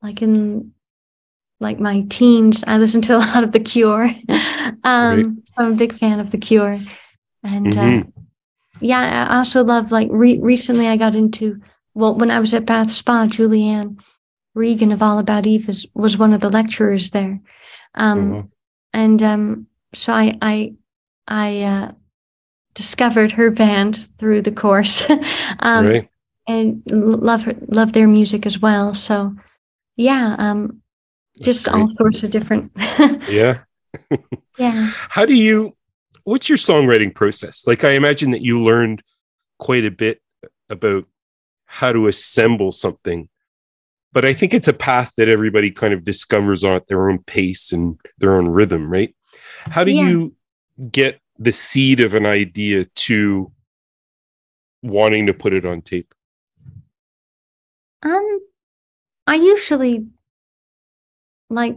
like 0.02 0.22
in 0.22 0.72
like 1.62 1.80
my 1.80 2.04
teens, 2.10 2.62
I 2.66 2.76
listened 2.78 3.04
to 3.04 3.16
a 3.16 3.18
lot 3.18 3.44
of 3.44 3.52
The 3.52 3.60
Cure. 3.60 4.04
um, 4.84 5.42
I'm 5.56 5.72
a 5.72 5.76
big 5.76 5.94
fan 5.94 6.20
of 6.20 6.30
The 6.30 6.38
Cure, 6.38 6.78
and 7.42 7.66
uh, 7.68 7.80
mm-hmm. 7.80 8.08
uh, 8.08 8.22
yeah, 8.80 9.28
I 9.30 9.38
also 9.38 9.64
love 9.64 9.92
like 9.92 10.08
re- 10.10 10.40
recently 10.40 10.88
I 10.88 10.96
got 10.96 11.14
into 11.14 11.60
well 11.94 12.14
when 12.14 12.30
I 12.30 12.40
was 12.40 12.52
at 12.52 12.66
Bath 12.66 12.90
Spa, 12.90 13.26
Julianne 13.26 13.98
Regan 14.54 14.92
of 14.92 15.02
All 15.02 15.18
About 15.18 15.46
Eve 15.46 15.68
is, 15.68 15.86
was 15.94 16.18
one 16.18 16.34
of 16.34 16.40
the 16.40 16.50
lecturers 16.50 17.10
there, 17.10 17.40
um, 17.94 18.30
mm-hmm. 18.30 18.46
and 18.92 19.22
um, 19.22 19.66
so 19.94 20.12
I 20.12 20.36
I 20.42 20.74
I 21.26 21.60
uh, 21.62 21.92
discovered 22.74 23.32
her 23.32 23.50
band 23.50 24.08
through 24.18 24.42
the 24.42 24.52
course 24.52 25.04
um, 25.60 25.86
right. 25.86 26.08
and 26.48 26.82
love 26.90 27.44
her, 27.44 27.54
love 27.68 27.92
their 27.92 28.08
music 28.08 28.46
as 28.46 28.58
well. 28.58 28.94
So 28.94 29.34
yeah, 29.96 30.36
um, 30.38 30.81
just 31.42 31.68
all 31.68 31.92
sorts 31.96 32.22
of 32.22 32.30
different. 32.30 32.72
yeah. 33.28 33.60
yeah. 34.58 34.90
How 35.08 35.26
do 35.26 35.34
you, 35.34 35.76
what's 36.24 36.48
your 36.48 36.58
songwriting 36.58 37.14
process? 37.14 37.66
Like, 37.66 37.84
I 37.84 37.90
imagine 37.90 38.30
that 38.30 38.42
you 38.42 38.60
learned 38.60 39.02
quite 39.58 39.84
a 39.84 39.90
bit 39.90 40.20
about 40.70 41.04
how 41.66 41.92
to 41.92 42.08
assemble 42.08 42.72
something. 42.72 43.28
But 44.12 44.24
I 44.24 44.34
think 44.34 44.52
it's 44.52 44.68
a 44.68 44.74
path 44.74 45.12
that 45.16 45.28
everybody 45.28 45.70
kind 45.70 45.94
of 45.94 46.04
discovers 46.04 46.64
on 46.64 46.74
at 46.74 46.88
their 46.88 47.08
own 47.08 47.18
pace 47.20 47.72
and 47.72 47.98
their 48.18 48.34
own 48.34 48.48
rhythm, 48.48 48.92
right? 48.92 49.14
How 49.60 49.84
do 49.84 49.92
yeah. 49.92 50.08
you 50.08 50.34
get 50.90 51.20
the 51.38 51.52
seed 51.52 52.00
of 52.00 52.14
an 52.14 52.26
idea 52.26 52.84
to 52.84 53.52
wanting 54.82 55.26
to 55.26 55.34
put 55.34 55.54
it 55.54 55.64
on 55.64 55.80
tape? 55.80 56.14
Um, 58.02 58.40
I 59.26 59.36
usually 59.36 60.06
like 61.52 61.76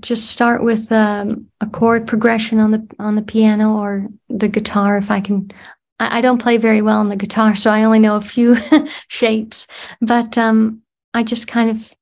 just 0.00 0.30
start 0.30 0.62
with 0.62 0.92
um, 0.92 1.48
a 1.60 1.66
chord 1.66 2.06
progression 2.06 2.60
on 2.60 2.70
the 2.70 2.86
on 2.98 3.14
the 3.14 3.22
piano 3.22 3.76
or 3.76 4.08
the 4.28 4.48
guitar 4.48 4.96
if 4.96 5.10
I 5.10 5.20
can. 5.20 5.50
I, 5.98 6.18
I 6.18 6.20
don't 6.20 6.42
play 6.42 6.56
very 6.56 6.82
well 6.82 6.98
on 6.98 7.08
the 7.08 7.16
guitar, 7.16 7.54
so 7.54 7.70
I 7.70 7.84
only 7.84 7.98
know 7.98 8.16
a 8.16 8.20
few 8.20 8.56
shapes. 9.08 9.66
But 10.00 10.36
um, 10.36 10.82
I 11.14 11.22
just 11.22 11.48
kind 11.48 11.70
of 11.70 11.92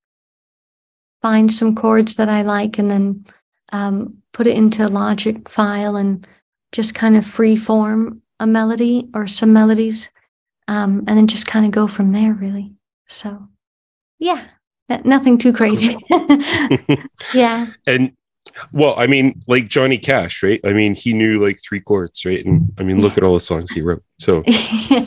find 1.23 1.52
some 1.52 1.75
chords 1.75 2.16
that 2.16 2.28
I 2.28 2.42
like 2.42 2.78
and 2.78 2.90
then 2.90 3.26
um, 3.73 4.18
put 4.33 4.47
it 4.47 4.56
into 4.56 4.87
a 4.87 4.88
Logic 4.88 5.49
file 5.49 5.97
and 5.97 6.26
just 6.73 6.95
kind 6.95 7.16
of 7.16 7.25
free 7.25 7.56
form 7.56 8.23
a 8.40 8.47
melody 8.47 9.09
or 9.14 9.26
some 9.26 9.52
melodies 9.52 10.11
um, 10.68 11.04
and 11.06 11.18
then 11.18 11.26
just 11.26 11.47
kind 11.47 11.64
of 11.64 11.73
go 11.73 11.87
from 11.87 12.12
there 12.12 12.35
really 12.35 12.73
so 13.06 13.49
yeah 14.18 14.45
nothing 15.05 15.38
too 15.38 15.52
crazy. 15.52 15.97
Yeah. 17.35 17.66
And 17.87 18.12
well 18.73 18.95
i 18.97 19.07
mean 19.07 19.43
like 19.49 19.69
johnny 19.69 19.99
cash 19.99 20.43
right? 20.43 20.61
I 20.64 20.73
mean 20.73 20.95
he 20.95 21.12
knew 21.12 21.45
like 21.45 21.59
three 21.61 21.81
chords 21.81 22.25
right? 22.25 22.45
And 22.45 22.73
i 22.78 22.83
mean 22.83 23.00
look 23.00 23.19
at 23.19 23.25
all 23.25 23.35
the 23.35 23.40
songs 23.40 23.71
he 23.71 23.83
wrote. 23.83 24.02
So 24.19 24.45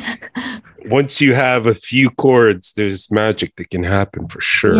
once 0.86 1.22
you 1.22 1.34
have 1.34 1.66
a 1.66 1.74
few 1.74 2.10
chords 2.12 2.74
there's 2.74 3.10
magic 3.12 3.56
that 3.56 3.70
can 3.70 3.84
happen 3.84 4.28
for 4.28 4.42
sure. 4.42 4.76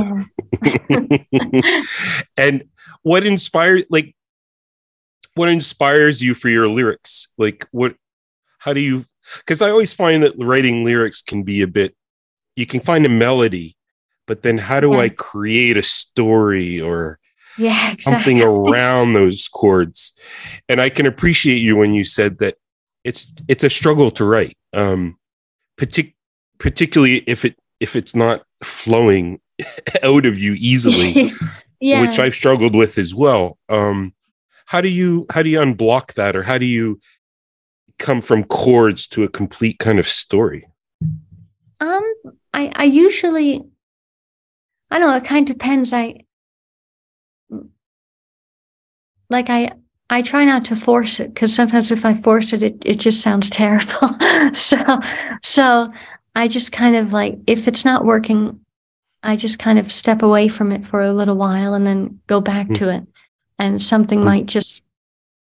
Yeah. 0.64 1.10
and 2.38 2.64
what 3.04 3.26
inspired 3.26 3.86
like 3.90 4.16
what 5.36 5.50
inspires 5.50 6.22
you 6.22 6.34
for 6.34 6.50
your 6.50 6.68
lyrics? 6.68 7.28
Like 7.38 7.68
what 7.72 7.96
how 8.60 8.74
do 8.74 8.82
you 8.82 9.06
because 9.38 9.62
I 9.62 9.70
always 9.70 9.94
find 9.94 10.22
that 10.24 10.34
writing 10.38 10.84
lyrics 10.84 11.22
can 11.22 11.44
be 11.44 11.62
a 11.62 11.68
bit 11.68 11.96
you 12.56 12.66
can 12.66 12.82
find 12.82 13.06
a 13.06 13.10
melody, 13.10 13.78
but 14.30 14.44
then 14.44 14.60
how 14.60 14.80
do 14.80 14.92
yeah. 14.92 15.00
I 15.00 15.10
create 15.10 15.76
a 15.76 15.82
story 15.82 16.80
or 16.80 17.18
yeah, 17.58 17.94
exactly. 17.94 18.02
something 18.02 18.42
around 18.44 19.14
those 19.14 19.48
chords? 19.48 20.14
And 20.70 20.80
I 20.80 20.90
can 20.90 21.08
appreciate 21.08 21.58
you 21.58 21.76
when 21.76 21.96
you 21.96 22.04
said 22.04 22.38
that 22.38 22.58
it's 23.04 23.26
it's 23.48 23.64
a 23.64 23.72
struggle 23.72 24.12
to 24.12 24.24
write. 24.24 24.56
Um 24.72 25.18
partic- 25.82 26.14
particularly 26.60 27.24
if 27.26 27.44
it 27.44 27.58
if 27.80 27.96
it's 27.96 28.16
not 28.16 28.44
flowing 28.64 29.42
out 30.04 30.28
of 30.28 30.38
you 30.38 30.54
easily, 30.60 31.34
yeah. 31.82 32.02
which 32.02 32.20
I've 32.20 32.36
struggled 32.36 32.76
with 32.76 33.00
as 33.00 33.16
well. 33.16 33.58
Um 33.68 34.14
how 34.68 34.80
do 34.80 34.90
you 34.90 35.26
how 35.32 35.42
do 35.42 35.50
you 35.50 35.58
unblock 35.58 36.14
that 36.14 36.36
or 36.36 36.44
how 36.44 36.60
do 36.60 36.68
you 36.68 37.00
come 37.98 38.22
from 38.22 38.44
chords 38.44 39.08
to 39.08 39.24
a 39.24 39.28
complete 39.28 39.80
kind 39.80 39.98
of 39.98 40.08
story 40.08 40.68
um 41.80 42.14
i 42.54 42.72
i 42.76 42.84
usually 42.84 43.66
i 44.92 45.00
don't 45.00 45.10
know 45.10 45.16
it 45.16 45.24
kind 45.24 45.50
of 45.50 45.58
depends 45.58 45.94
i 45.94 46.16
like 49.30 49.50
I 49.50 49.72
I 50.10 50.24
try 50.24 50.44
not 50.44 50.66
to 50.66 50.76
force 50.76 51.20
it 51.20 51.34
because 51.34 51.54
sometimes 51.54 51.92
if 51.92 52.04
I 52.04 52.16
force 52.16 52.52
it, 52.52 52.64
it, 52.64 52.82
it 52.84 52.96
just 52.96 53.22
sounds 53.22 53.50
terrible. 53.52 54.10
so, 54.54 55.00
so 55.44 55.92
I 56.36 56.48
just 56.48 56.72
kind 56.72 56.96
of 56.96 57.14
like, 57.14 57.38
if 57.46 57.68
it's 57.68 57.86
not 57.86 58.06
working, 58.06 58.60
I 59.22 59.36
just 59.36 59.60
kind 59.60 59.78
of 59.78 59.92
step 59.92 60.24
away 60.24 60.48
from 60.48 60.72
it 60.72 60.86
for 60.86 61.02
a 61.02 61.14
little 61.14 61.36
while 61.36 61.74
and 61.74 61.86
then 61.86 62.20
go 62.28 62.42
back 62.42 62.68
mm. 62.68 62.76
to 62.78 62.90
it. 62.90 63.04
And 63.60 63.82
something 63.82 64.22
mm. 64.22 64.26
might 64.26 64.46
just, 64.48 64.82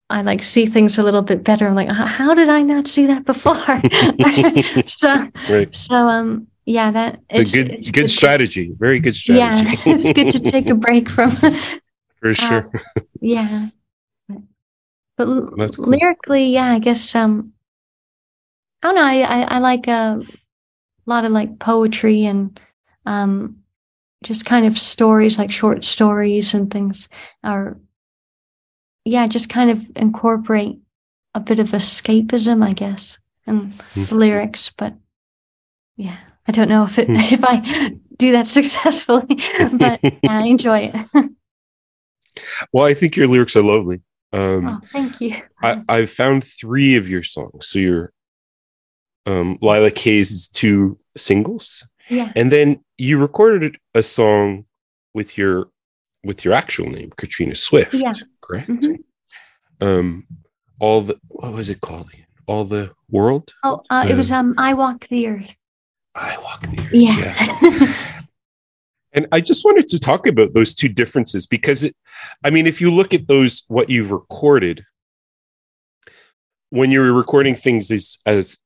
I 0.08 0.22
like 0.22 0.42
see 0.42 0.64
things 0.66 0.96
a 0.96 1.02
little 1.02 1.22
bit 1.22 1.44
better. 1.44 1.66
I'm 1.66 1.74
like, 1.74 1.90
how 1.90 2.32
did 2.32 2.48
I 2.48 2.62
not 2.62 2.88
see 2.88 3.06
that 3.06 3.26
before? 3.26 3.54
so, 4.86 5.30
right. 5.50 5.74
so, 5.74 5.94
um, 5.94 6.46
yeah, 6.66 6.90
that 6.90 7.20
it's, 7.30 7.38
it's 7.38 7.54
a 7.54 7.56
good, 7.56 7.72
it's 7.72 7.90
good, 7.90 8.02
good 8.02 8.10
strategy. 8.10 8.68
To, 8.68 8.74
Very 8.76 9.00
good 9.00 9.14
strategy. 9.14 9.68
Yeah, 9.86 9.94
it's 9.94 10.12
good 10.12 10.30
to 10.32 10.50
take 10.50 10.66
a 10.66 10.74
break 10.74 11.10
from. 11.10 11.30
for 12.20 12.34
sure. 12.34 12.70
Uh, 12.74 13.00
yeah. 13.20 13.68
But 15.16 15.26
cool. 15.26 15.86
lyrically, 15.86 16.50
yeah, 16.50 16.72
I 16.72 16.78
guess 16.80 17.14
um, 17.14 17.52
I 18.82 18.88
don't 18.88 18.96
know. 18.96 19.02
I 19.02 19.20
I, 19.20 19.42
I 19.42 19.58
like 19.58 19.86
uh, 19.86 20.20
a 20.20 20.26
lot 21.06 21.24
of 21.24 21.32
like 21.32 21.58
poetry 21.58 22.24
and 22.24 22.58
um, 23.06 23.58
just 24.24 24.44
kind 24.44 24.66
of 24.66 24.78
stories, 24.78 25.38
like 25.38 25.52
short 25.52 25.84
stories 25.84 26.54
and 26.54 26.70
things. 26.70 27.08
Or 27.44 27.78
yeah, 29.04 29.26
just 29.28 29.50
kind 29.50 29.70
of 29.70 29.86
incorporate 29.96 30.80
a 31.34 31.40
bit 31.40 31.60
of 31.60 31.68
escapism, 31.68 32.64
I 32.64 32.72
guess, 32.72 33.18
in 33.46 33.70
mm-hmm. 33.70 34.14
lyrics. 34.14 34.72
But 34.76 34.94
yeah, 35.96 36.18
I 36.46 36.52
don't 36.52 36.68
know 36.68 36.84
if 36.84 36.98
it 36.98 37.08
hmm. 37.08 37.16
if 37.16 37.40
I 37.42 37.92
do 38.18 38.32
that 38.32 38.46
successfully, 38.58 39.26
but 39.78 40.00
I 40.28 40.44
enjoy 40.46 40.90
it. 40.92 41.30
well, 42.72 42.86
I 42.86 42.94
think 42.94 43.16
your 43.16 43.28
lyrics 43.28 43.56
are 43.56 43.62
lovely. 43.62 44.02
Um, 44.32 44.66
oh, 44.66 44.80
thank 44.86 45.20
you. 45.20 45.36
I, 45.62 45.82
I've 45.88 46.10
found 46.10 46.44
three 46.44 46.96
of 46.96 47.08
your 47.08 47.22
songs. 47.22 47.68
So 47.68 47.78
your 47.78 48.12
um, 49.26 49.58
Lilac 49.60 49.96
Haze 49.96 50.48
two 50.48 50.98
singles, 51.16 51.86
yeah, 52.08 52.32
and 52.36 52.52
then 52.52 52.82
you 52.98 53.18
recorded 53.18 53.78
a 53.94 54.02
song 54.02 54.66
with 55.14 55.38
your 55.38 55.68
with 56.24 56.44
your 56.44 56.54
actual 56.54 56.90
name, 56.90 57.12
Katrina 57.16 57.54
Swift. 57.54 57.94
Yeah, 57.94 58.12
correct. 58.40 58.68
Mm-hmm. 58.68 59.86
Um, 59.86 60.26
all 60.80 61.00
the 61.02 61.18
what 61.28 61.52
was 61.52 61.70
it 61.70 61.80
called? 61.80 62.10
All 62.46 62.64
the 62.64 62.90
world. 63.08 63.54
Oh, 63.62 63.82
uh, 63.88 64.04
it 64.08 64.14
was 64.14 64.30
um, 64.30 64.54
I 64.58 64.74
walk 64.74 65.08
the 65.08 65.28
earth. 65.28 65.56
I 66.14 66.38
walk 66.38 66.62
the 66.62 66.80
earth. 66.80 66.92
Yeah. 66.92 67.58
yeah. 67.62 67.94
And 69.14 69.28
I 69.30 69.40
just 69.40 69.64
wanted 69.64 69.86
to 69.88 70.00
talk 70.00 70.26
about 70.26 70.54
those 70.54 70.74
two 70.74 70.88
differences 70.88 71.46
because 71.46 71.84
it, 71.84 71.96
I 72.42 72.50
mean, 72.50 72.66
if 72.66 72.80
you 72.80 72.90
look 72.90 73.14
at 73.14 73.28
those, 73.28 73.62
what 73.68 73.88
you've 73.88 74.10
recorded, 74.10 74.84
when 76.70 76.90
you're 76.90 77.12
recording 77.12 77.54
things 77.54 77.92
as, 77.92 78.18
as, 78.26 78.58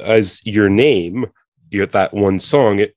as 0.00 0.40
your 0.46 0.70
name, 0.70 1.26
you're 1.70 1.84
that 1.86 2.14
one 2.14 2.40
song, 2.40 2.78
it 2.78 2.96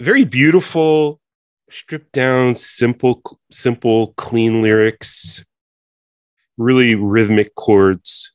very 0.00 0.24
beautiful, 0.24 1.20
stripped 1.68 2.12
down, 2.12 2.54
simple, 2.54 3.20
simple, 3.50 4.14
clean 4.16 4.62
lyrics, 4.62 5.44
really 6.56 6.94
rhythmic 6.94 7.54
chords. 7.56 8.32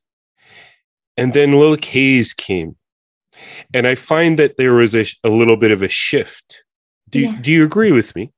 And 1.17 1.33
then 1.33 1.53
Lilac 1.53 1.83
Haze 1.83 2.33
came. 2.33 2.75
And 3.73 3.87
I 3.87 3.95
find 3.95 4.39
that 4.39 4.57
there 4.57 4.73
was 4.73 4.95
a, 4.95 5.05
a 5.23 5.29
little 5.29 5.57
bit 5.57 5.71
of 5.71 5.81
a 5.81 5.89
shift 5.89 6.63
do 7.09 7.21
yeah. 7.21 7.37
do 7.41 7.51
you 7.51 7.63
agree 7.63 7.91
with 7.91 8.15
me? 8.15 8.31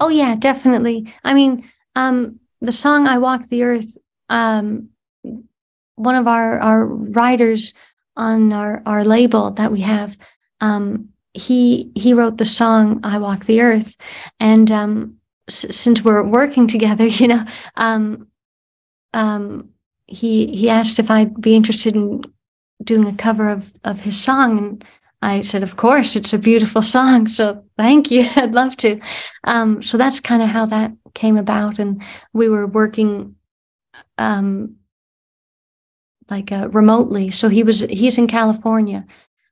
Oh 0.00 0.08
yeah, 0.08 0.34
definitely. 0.36 1.12
I 1.24 1.34
mean, 1.34 1.68
um, 1.94 2.38
the 2.60 2.72
song 2.72 3.06
"I 3.06 3.18
Walk 3.18 3.48
the 3.48 3.62
Earth," 3.62 3.96
um, 4.28 4.88
one 5.96 6.14
of 6.14 6.26
our 6.26 6.58
our 6.60 6.86
writers 6.86 7.74
on 8.16 8.52
our 8.52 8.82
our 8.86 9.04
label 9.04 9.50
that 9.52 9.72
we 9.72 9.80
have, 9.80 10.16
um, 10.60 11.08
he 11.32 11.90
he 11.94 12.14
wrote 12.14 12.38
the 12.38 12.44
song 12.44 13.00
"I 13.02 13.18
Walk 13.18 13.46
the 13.46 13.60
Earth," 13.60 13.96
and 14.40 14.70
um, 14.70 15.16
s- 15.48 15.66
since 15.70 16.02
we're 16.02 16.22
working 16.22 16.66
together, 16.66 17.06
you 17.20 17.28
know, 17.28 17.44
um, 17.76 18.28
um, 19.12 19.70
he 20.06 20.54
he 20.54 20.68
asked 20.68 20.98
if 20.98 21.10
I'd 21.10 21.40
be 21.40 21.56
interested 21.56 21.96
in 21.96 22.22
doing 22.84 23.06
a 23.06 23.14
cover 23.14 23.48
of 23.48 23.72
of 23.84 24.02
his 24.04 24.20
song, 24.22 24.58
and 24.58 24.84
I 25.24 25.40
said, 25.40 25.62
Of 25.62 25.76
course, 25.76 26.16
it's 26.16 26.34
a 26.34 26.38
beautiful 26.38 26.82
song. 26.82 27.28
So 27.28 27.64
thank 27.78 28.10
you. 28.10 28.28
I'd 28.36 28.54
love 28.54 28.76
to. 28.78 29.00
Um, 29.44 29.82
so 29.82 29.96
that's 29.96 30.20
kind 30.20 30.42
of 30.42 30.48
how 30.48 30.66
that 30.66 30.92
came 31.14 31.38
about. 31.38 31.78
And 31.78 32.02
we 32.34 32.48
were 32.48 32.66
working 32.66 33.34
um, 34.18 34.76
like 36.30 36.52
uh, 36.52 36.68
remotely. 36.70 37.30
So 37.30 37.48
he 37.48 37.62
was, 37.62 37.80
he's 37.80 38.18
in 38.18 38.28
California 38.28 39.06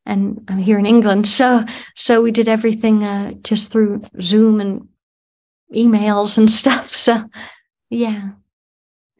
and 0.04 0.44
I'm 0.48 0.58
here 0.58 0.78
in 0.78 0.86
England. 0.86 1.26
So, 1.28 1.64
so 1.94 2.20
we 2.20 2.32
did 2.32 2.48
everything 2.48 3.02
uh, 3.02 3.32
just 3.42 3.72
through 3.72 4.02
Zoom 4.20 4.60
and 4.60 4.88
emails 5.74 6.36
and 6.36 6.50
stuff. 6.60 6.88
So, 6.88 7.24
yeah. 7.88 8.30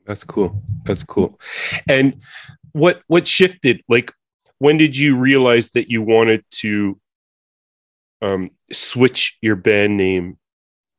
That's 0.05 0.25
cool. 0.25 0.63
That's 0.85 1.03
cool. 1.03 1.41
And 1.89 2.21
what, 2.73 3.03
what 3.07 3.27
shifted? 3.27 3.83
Like, 3.89 4.13
when 4.59 4.77
did 4.77 4.97
you 4.97 5.17
realize 5.17 5.71
that 5.71 5.91
you 5.91 6.03
wanted 6.03 6.45
to 6.51 7.01
um, 8.21 8.51
switch 8.73 9.39
your 9.43 9.57
band 9.57 9.97
name 9.97 10.39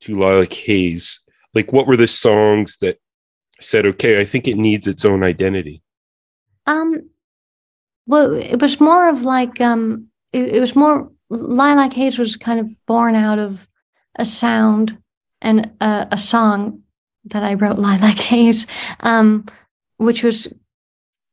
to 0.01 0.19
Lilac 0.19 0.53
Haze? 0.53 1.21
Like, 1.53 1.71
what 1.71 1.87
were 1.87 1.97
the 1.97 2.07
songs 2.07 2.77
that 2.77 2.97
said, 3.61 3.85
"Okay, 3.85 4.19
I 4.19 4.25
think 4.25 4.47
it 4.47 4.57
needs 4.57 4.87
its 4.87 5.05
own 5.05 5.23
identity"? 5.23 5.81
Um, 6.65 7.09
well, 8.05 8.33
it 8.33 8.59
was 8.59 8.81
more 8.81 9.07
of 9.07 9.23
like 9.23 9.61
um, 9.61 10.07
it, 10.33 10.55
it 10.55 10.59
was 10.59 10.75
more 10.75 11.09
Lilac 11.29 11.93
Haze 11.93 12.19
was 12.19 12.35
kind 12.35 12.59
of 12.59 12.85
born 12.85 13.15
out 13.15 13.39
of 13.39 13.67
a 14.15 14.25
sound 14.25 14.97
and 15.41 15.71
a, 15.81 16.07
a 16.11 16.17
song 16.17 16.83
that 17.25 17.43
I 17.43 17.53
wrote, 17.53 17.77
Lilac 17.79 18.19
Haze, 18.19 18.67
um, 18.99 19.45
which 19.97 20.23
was 20.23 20.47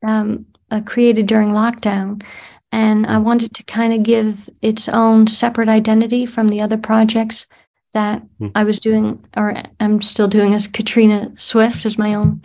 um, 0.05 0.45
uh, 0.69 0.81
created 0.85 1.27
during 1.27 1.49
lockdown. 1.49 2.23
And 2.71 3.05
I 3.05 3.15
mm. 3.15 3.23
wanted 3.23 3.53
to 3.55 3.63
kind 3.63 3.93
of 3.93 4.03
give 4.03 4.49
its 4.61 4.87
own 4.89 5.27
separate 5.27 5.69
identity 5.69 6.25
from 6.25 6.47
the 6.47 6.61
other 6.61 6.77
projects 6.77 7.45
that 7.93 8.23
mm. 8.39 8.51
I 8.55 8.63
was 8.63 8.79
doing, 8.79 9.23
or 9.35 9.61
I'm 9.79 10.01
still 10.01 10.27
doing 10.27 10.53
as 10.53 10.67
Katrina 10.67 11.31
Swift 11.35 11.85
as 11.85 11.97
my 11.97 12.13
own 12.13 12.41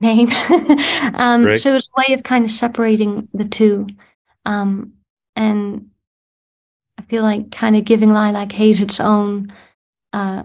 name. 0.00 0.28
um, 1.14 1.46
right. 1.46 1.58
So 1.58 1.70
it 1.70 1.74
was 1.74 1.88
a 1.96 2.00
way 2.00 2.14
of 2.14 2.22
kind 2.22 2.44
of 2.44 2.50
separating 2.50 3.28
the 3.32 3.46
two. 3.46 3.86
Um, 4.44 4.92
and 5.34 5.88
I 6.98 7.02
feel 7.02 7.22
like 7.22 7.50
kind 7.50 7.76
of 7.76 7.84
giving 7.84 8.12
Lilac 8.12 8.52
Haze 8.52 8.82
its 8.82 9.00
own 9.00 9.52
uh, 10.12 10.42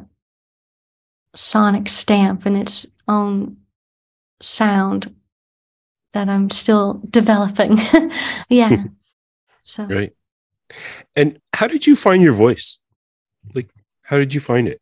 sonic 1.36 1.90
stamp 1.90 2.46
and 2.46 2.56
its 2.56 2.86
own 3.08 3.58
sound 4.42 5.14
that 6.14 6.30
I'm 6.30 6.50
still 6.50 7.02
developing. 7.10 7.78
yeah. 8.50 8.84
so 9.64 9.86
right. 9.86 10.14
And 11.16 11.40
how 11.54 11.68
did 11.68 11.88
you 11.88 11.96
find 11.96 12.22
your 12.22 12.34
voice? 12.34 12.78
Like, 13.54 13.70
how 14.04 14.18
did 14.18 14.34
you 14.34 14.40
find 14.40 14.68
it? 14.68 14.82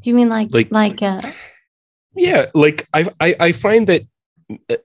Do 0.00 0.10
you 0.10 0.16
mean 0.16 0.28
like 0.28 0.48
like 0.50 0.70
like 0.70 1.02
uh 1.02 1.20
Yeah, 2.14 2.46
like 2.54 2.88
I 2.92 3.08
I 3.20 3.36
I 3.38 3.52
find 3.52 3.86
that 3.86 4.02
uh, 4.68 4.76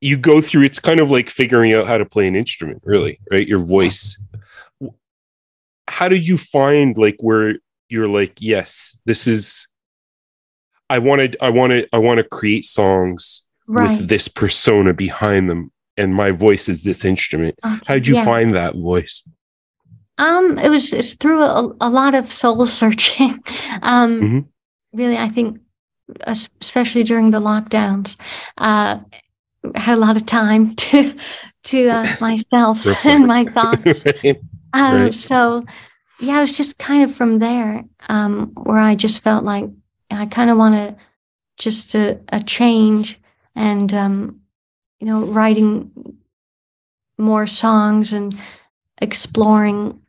you 0.00 0.16
go 0.16 0.40
through 0.40 0.64
it's 0.64 0.80
kind 0.80 1.00
of 1.00 1.10
like 1.10 1.30
figuring 1.30 1.72
out 1.72 1.86
how 1.86 1.98
to 1.98 2.04
play 2.04 2.26
an 2.26 2.36
instrument, 2.36 2.82
really, 2.84 3.20
right? 3.30 3.46
Your 3.46 3.58
voice. 3.58 4.18
How 5.88 6.08
did 6.08 6.26
you 6.26 6.36
find 6.38 6.96
like 6.96 7.16
where 7.20 7.56
you're 7.88 8.08
like, 8.08 8.40
yes, 8.40 8.98
this 9.04 9.26
is 9.26 9.66
I 10.90 10.98
wanted 10.98 11.36
I 11.40 11.50
wanted 11.50 11.88
I 11.92 11.98
want 11.98 12.18
to 12.18 12.24
create 12.24 12.64
songs 12.64 13.44
right. 13.66 13.98
with 13.98 14.08
this 14.08 14.28
persona 14.28 14.92
behind 14.92 15.48
them 15.50 15.72
and 15.96 16.14
my 16.14 16.30
voice 16.30 16.68
is 16.68 16.84
this 16.84 17.04
instrument. 17.04 17.58
Okay, 17.64 17.80
How 17.86 17.94
did 17.94 18.06
you 18.06 18.16
yeah. 18.16 18.24
find 18.24 18.54
that 18.54 18.74
voice? 18.74 19.22
Um 20.18 20.58
it 20.58 20.68
was 20.68 20.92
it's 20.92 21.14
through 21.14 21.40
a, 21.40 21.72
a 21.80 21.90
lot 21.90 22.14
of 22.14 22.30
soul 22.32 22.66
searching. 22.80 23.42
um 23.82 24.20
mm-hmm. 24.20 24.38
really 24.92 25.16
I 25.16 25.28
think 25.28 25.60
especially 26.26 27.02
during 27.02 27.30
the 27.30 27.40
lockdowns 27.40 28.16
uh 28.58 28.98
had 29.74 29.96
a 29.96 30.00
lot 30.00 30.16
of 30.16 30.26
time 30.26 30.74
to 30.76 31.14
to 31.64 31.88
uh, 31.88 32.16
myself 32.20 32.86
and 33.04 33.26
my 33.26 33.44
thoughts. 33.44 34.04
right. 34.04 34.40
Um, 34.74 34.94
right. 35.02 35.14
so 35.14 35.64
yeah, 36.20 36.38
it 36.38 36.42
was 36.42 36.56
just 36.56 36.78
kind 36.78 37.02
of 37.02 37.14
from 37.14 37.38
there 37.38 37.84
um, 38.08 38.52
where 38.54 38.78
I 38.78 38.94
just 38.94 39.22
felt 39.22 39.44
like 39.44 39.68
I 40.10 40.26
kind 40.26 40.50
of 40.50 40.56
want 40.56 40.74
to 40.74 40.96
just 41.58 41.94
a, 41.94 42.20
a 42.28 42.42
change 42.42 43.20
and, 43.54 43.92
um, 43.94 44.40
you 45.00 45.06
know, 45.06 45.26
writing 45.26 45.90
more 47.18 47.46
songs 47.46 48.12
and 48.12 48.38
exploring 49.00 50.00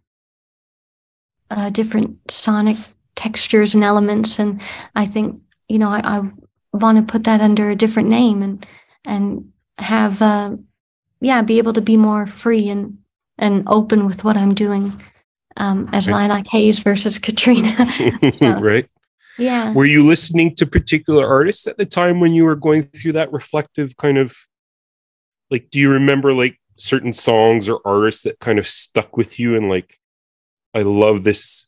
uh, 1.52 1.70
different 1.70 2.32
sonic 2.32 2.78
textures 3.16 3.74
and 3.74 3.84
elements, 3.84 4.40
and 4.40 4.62
I 4.96 5.06
think 5.06 5.42
you 5.68 5.80
know 5.80 5.90
I, 5.90 6.02
I 6.04 6.22
want 6.74 6.98
to 6.98 7.12
put 7.12 7.24
that 7.26 7.42
under 7.42 7.70
a 7.70 7.76
different 7.76 8.10
name 8.10 8.42
and 8.42 8.66
and 9.06 9.52
have 9.78 10.22
uh, 10.22 10.56
yeah 11.22 11.42
be 11.42 11.58
able 11.58 11.74
to 11.74 11.82
be 11.82 11.98
more 11.98 12.28
free 12.28 12.70
and 12.70 12.98
and 13.38 13.64
open 13.68 14.06
with 14.06 14.24
what 14.24 14.38
I'm 14.38 14.54
doing 14.54 15.02
um, 15.58 15.90
as 15.94 16.08
right. 16.08 16.28
Lilac 16.28 16.48
Haze 16.48 16.80
versus 16.80 17.20
Katrina. 17.20 17.86
so, 18.32 18.60
right. 18.60 18.90
Yeah. 19.38 19.74
Were 19.74 19.86
you 19.86 20.06
listening 20.06 20.56
to 20.56 20.66
particular 20.66 21.28
artists 21.28 21.68
at 21.68 21.78
the 21.78 21.86
time 21.86 22.20
when 22.20 22.34
you 22.34 22.46
were 22.46 22.56
going 22.56 22.84
through 22.84 23.14
that 23.14 23.32
reflective 23.32 23.98
kind 23.98 24.18
of 24.18 24.36
like 25.52 25.70
do 25.70 25.80
you 25.80 25.92
remember 25.92 26.34
like 26.34 26.60
certain 26.78 27.14
songs 27.14 27.70
or 27.70 27.82
artists 27.86 28.24
that 28.24 28.40
kind 28.40 28.60
of 28.60 28.68
stuck 28.68 29.16
with 29.18 29.40
you 29.40 29.56
and 29.56 29.70
like 29.70 30.00
I 30.74 30.82
love 30.82 31.24
this 31.24 31.68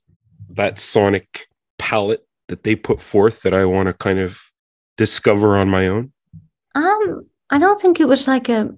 that 0.50 0.80
sonic 0.80 1.48
palette 1.78 2.26
that 2.48 2.64
they 2.64 2.76
put 2.76 3.02
forth 3.02 3.42
that 3.42 3.54
I 3.54 3.66
want 3.66 3.88
to 3.88 3.94
kind 3.94 4.20
of 4.20 4.42
discover 4.98 5.58
on 5.58 5.70
my 5.70 5.88
own? 5.88 6.12
Um, 6.76 7.28
I 7.50 7.60
don't 7.60 7.82
think 7.82 8.00
it 8.00 8.08
was 8.08 8.28
like 8.28 8.50
a 8.50 8.74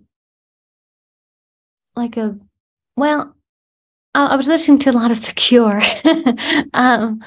like 1.95 2.17
a 2.17 2.37
well, 2.95 3.35
I, 4.13 4.27
I 4.27 4.35
was 4.35 4.47
listening 4.47 4.79
to 4.79 4.91
a 4.91 4.93
lot 4.93 5.11
of 5.11 5.25
The 5.25 5.33
Cure. 5.33 5.81
um, 6.73 7.23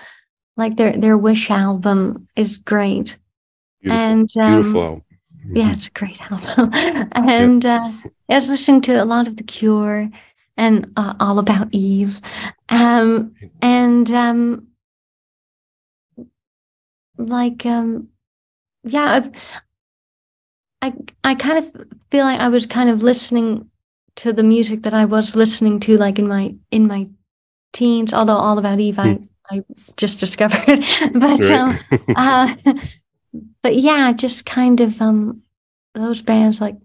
like 0.62 0.76
their 0.76 0.96
their 0.96 1.18
Wish 1.18 1.50
album 1.50 2.28
is 2.36 2.56
great, 2.56 3.18
beautiful, 3.80 4.00
and 4.00 4.36
um, 4.36 4.62
beautiful. 4.62 5.04
Yeah, 5.52 5.72
it's 5.72 5.88
a 5.88 5.90
great 5.90 6.20
album. 6.30 6.70
and 7.12 7.66
uh, 7.66 7.90
I 8.28 8.34
was 8.34 8.48
listening 8.48 8.80
to 8.82 9.02
a 9.02 9.04
lot 9.04 9.26
of 9.26 9.36
The 9.36 9.42
Cure 9.42 10.08
and 10.56 10.92
uh, 10.96 11.14
All 11.18 11.40
About 11.40 11.68
Eve, 11.72 12.20
um, 12.68 13.34
and 13.60 14.08
um, 14.12 14.68
like 17.18 17.66
um, 17.66 18.08
yeah, 18.84 19.30
I, 20.80 20.86
I 20.86 20.92
I 21.24 21.34
kind 21.34 21.58
of 21.58 21.64
feel 22.12 22.24
like 22.24 22.38
I 22.38 22.48
was 22.48 22.66
kind 22.66 22.88
of 22.88 23.02
listening 23.02 23.68
to 24.14 24.32
the 24.32 24.44
music 24.44 24.84
that 24.84 24.94
I 24.94 25.06
was 25.06 25.34
listening 25.34 25.80
to 25.80 25.98
like 25.98 26.20
in 26.20 26.28
my 26.28 26.54
in 26.70 26.86
my 26.86 27.08
teens. 27.72 28.14
Although 28.14 28.36
All 28.36 28.58
About 28.58 28.78
Eve, 28.78 29.00
I 29.00 29.14
hmm. 29.14 29.24
I 29.50 29.64
just 29.96 30.20
discovered, 30.20 30.58
but 31.12 31.40
right. 31.40 31.50
um, 31.50 31.78
uh, 32.16 32.54
but 33.62 33.76
yeah, 33.76 34.12
just 34.12 34.46
kind 34.46 34.80
of 34.80 35.00
um 35.00 35.42
those 35.94 36.22
bands 36.22 36.60
like 36.60 36.76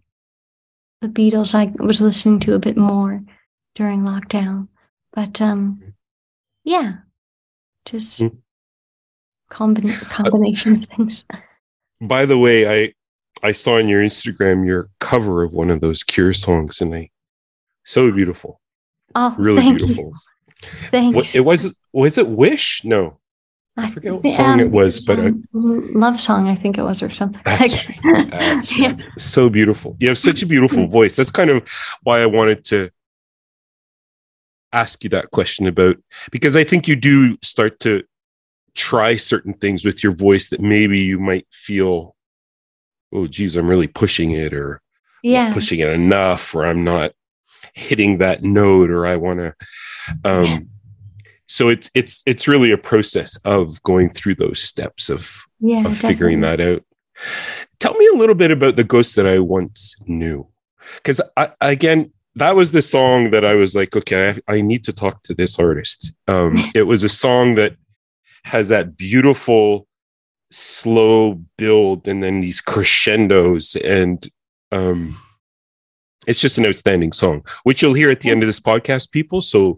the 1.01 1.07
Beatles. 1.07 1.55
I 1.55 1.71
was 1.83 2.01
listening 2.01 2.39
to 2.41 2.55
a 2.55 2.59
bit 2.59 2.77
more 2.77 3.21
during 3.75 4.01
lockdown, 4.01 4.67
but 5.13 5.41
um, 5.41 5.93
yeah, 6.63 6.97
just 7.85 8.21
mm. 8.21 8.37
combin- 9.49 9.91
combination 10.09 10.75
of 10.75 10.85
things. 10.85 11.25
By 12.01 12.25
the 12.25 12.37
way, 12.37 12.83
I 12.83 12.93
I 13.43 13.51
saw 13.51 13.77
on 13.77 13.87
your 13.87 14.01
Instagram 14.01 14.65
your 14.65 14.89
cover 14.99 15.43
of 15.43 15.53
one 15.53 15.69
of 15.69 15.79
those 15.79 16.03
Cure 16.03 16.33
songs, 16.33 16.81
and 16.81 16.93
I 16.93 17.09
so 17.85 18.11
beautiful. 18.11 18.59
Oh, 19.15 19.35
really 19.37 19.61
beautiful. 19.61 19.95
You. 19.95 20.13
Thanks. 20.91 21.15
What, 21.15 21.35
it 21.35 21.45
was 21.45 21.75
was 22.03 22.17
it 22.17 22.27
Wish? 22.27 22.83
No, 22.83 23.19
I 23.77 23.89
forget 23.89 24.13
what 24.13 24.27
song 24.29 24.53
um, 24.53 24.59
it 24.59 24.71
was, 24.71 24.99
but 24.99 25.19
um, 25.19 25.43
I, 25.53 25.59
love 25.59 26.19
song 26.19 26.47
I 26.47 26.55
think 26.55 26.79
it 26.79 26.81
was 26.81 27.03
or 27.03 27.11
something. 27.11 27.41
That's, 27.45 27.87
like, 27.87 28.31
that's 28.31 28.77
yeah. 28.77 28.97
so 29.19 29.49
beautiful. 29.49 29.95
You 29.99 30.07
have 30.07 30.17
such 30.17 30.41
a 30.41 30.47
beautiful 30.47 30.87
voice. 30.87 31.15
That's 31.15 31.29
kind 31.29 31.51
of 31.51 31.67
why 32.01 32.21
I 32.21 32.25
wanted 32.25 32.65
to 32.65 32.89
ask 34.73 35.03
you 35.03 35.11
that 35.11 35.29
question 35.29 35.67
about 35.67 35.97
because 36.31 36.55
I 36.57 36.63
think 36.63 36.87
you 36.87 36.95
do 36.95 37.37
start 37.43 37.79
to 37.81 38.03
try 38.73 39.15
certain 39.15 39.53
things 39.53 39.85
with 39.85 40.03
your 40.03 40.13
voice 40.13 40.49
that 40.49 40.59
maybe 40.59 40.99
you 40.99 41.19
might 41.19 41.45
feel, 41.51 42.15
oh, 43.13 43.27
geez, 43.27 43.55
I'm 43.55 43.69
really 43.69 43.87
pushing 43.87 44.31
it 44.31 44.53
or 44.53 44.81
yeah, 45.21 45.53
pushing 45.53 45.79
it 45.79 45.89
enough, 45.89 46.55
or 46.55 46.65
I'm 46.65 46.83
not 46.83 47.11
hitting 47.73 48.17
that 48.19 48.43
note, 48.43 48.89
or 48.89 49.05
I 49.05 49.17
want 49.17 49.39
to. 49.39 49.55
Um. 50.25 50.69
So 51.47 51.69
it's 51.69 51.89
it's 51.93 52.23
it's 52.25 52.47
really 52.47 52.71
a 52.71 52.77
process 52.77 53.37
of 53.45 53.81
going 53.83 54.09
through 54.09 54.35
those 54.35 54.61
steps 54.61 55.09
of 55.09 55.45
yeah, 55.59 55.85
of 55.85 55.97
figuring 55.97 56.41
that 56.41 56.59
out. 56.59 56.83
Tell 57.79 57.93
me 57.95 58.07
a 58.13 58.17
little 58.17 58.35
bit 58.35 58.51
about 58.51 58.75
the 58.75 58.83
ghost 58.83 59.15
that 59.15 59.27
I 59.27 59.39
once 59.39 59.95
knew, 60.05 60.47
because 60.95 61.21
I 61.35 61.51
again 61.61 62.11
that 62.35 62.55
was 62.55 62.71
the 62.71 62.81
song 62.81 63.31
that 63.31 63.43
I 63.43 63.55
was 63.55 63.75
like, 63.75 63.95
okay, 63.95 64.41
I, 64.47 64.55
I 64.57 64.61
need 64.61 64.83
to 64.83 64.93
talk 64.93 65.23
to 65.23 65.33
this 65.33 65.57
artist. 65.57 66.11
Um, 66.27 66.55
it 66.75 66.83
was 66.83 67.03
a 67.03 67.09
song 67.09 67.55
that 67.55 67.75
has 68.43 68.69
that 68.69 68.95
beautiful 68.95 69.87
slow 70.51 71.33
build 71.57 72.07
and 72.07 72.23
then 72.23 72.39
these 72.39 72.61
crescendos 72.61 73.75
and 73.75 74.29
um 74.71 75.17
it's 76.25 76.39
just 76.39 76.57
an 76.57 76.65
outstanding 76.65 77.11
song 77.11 77.45
which 77.63 77.81
you'll 77.81 77.93
hear 77.93 78.09
at 78.09 78.21
the 78.21 78.29
end 78.29 78.41
of 78.41 78.47
this 78.47 78.59
podcast 78.59 79.11
people 79.11 79.41
so 79.41 79.77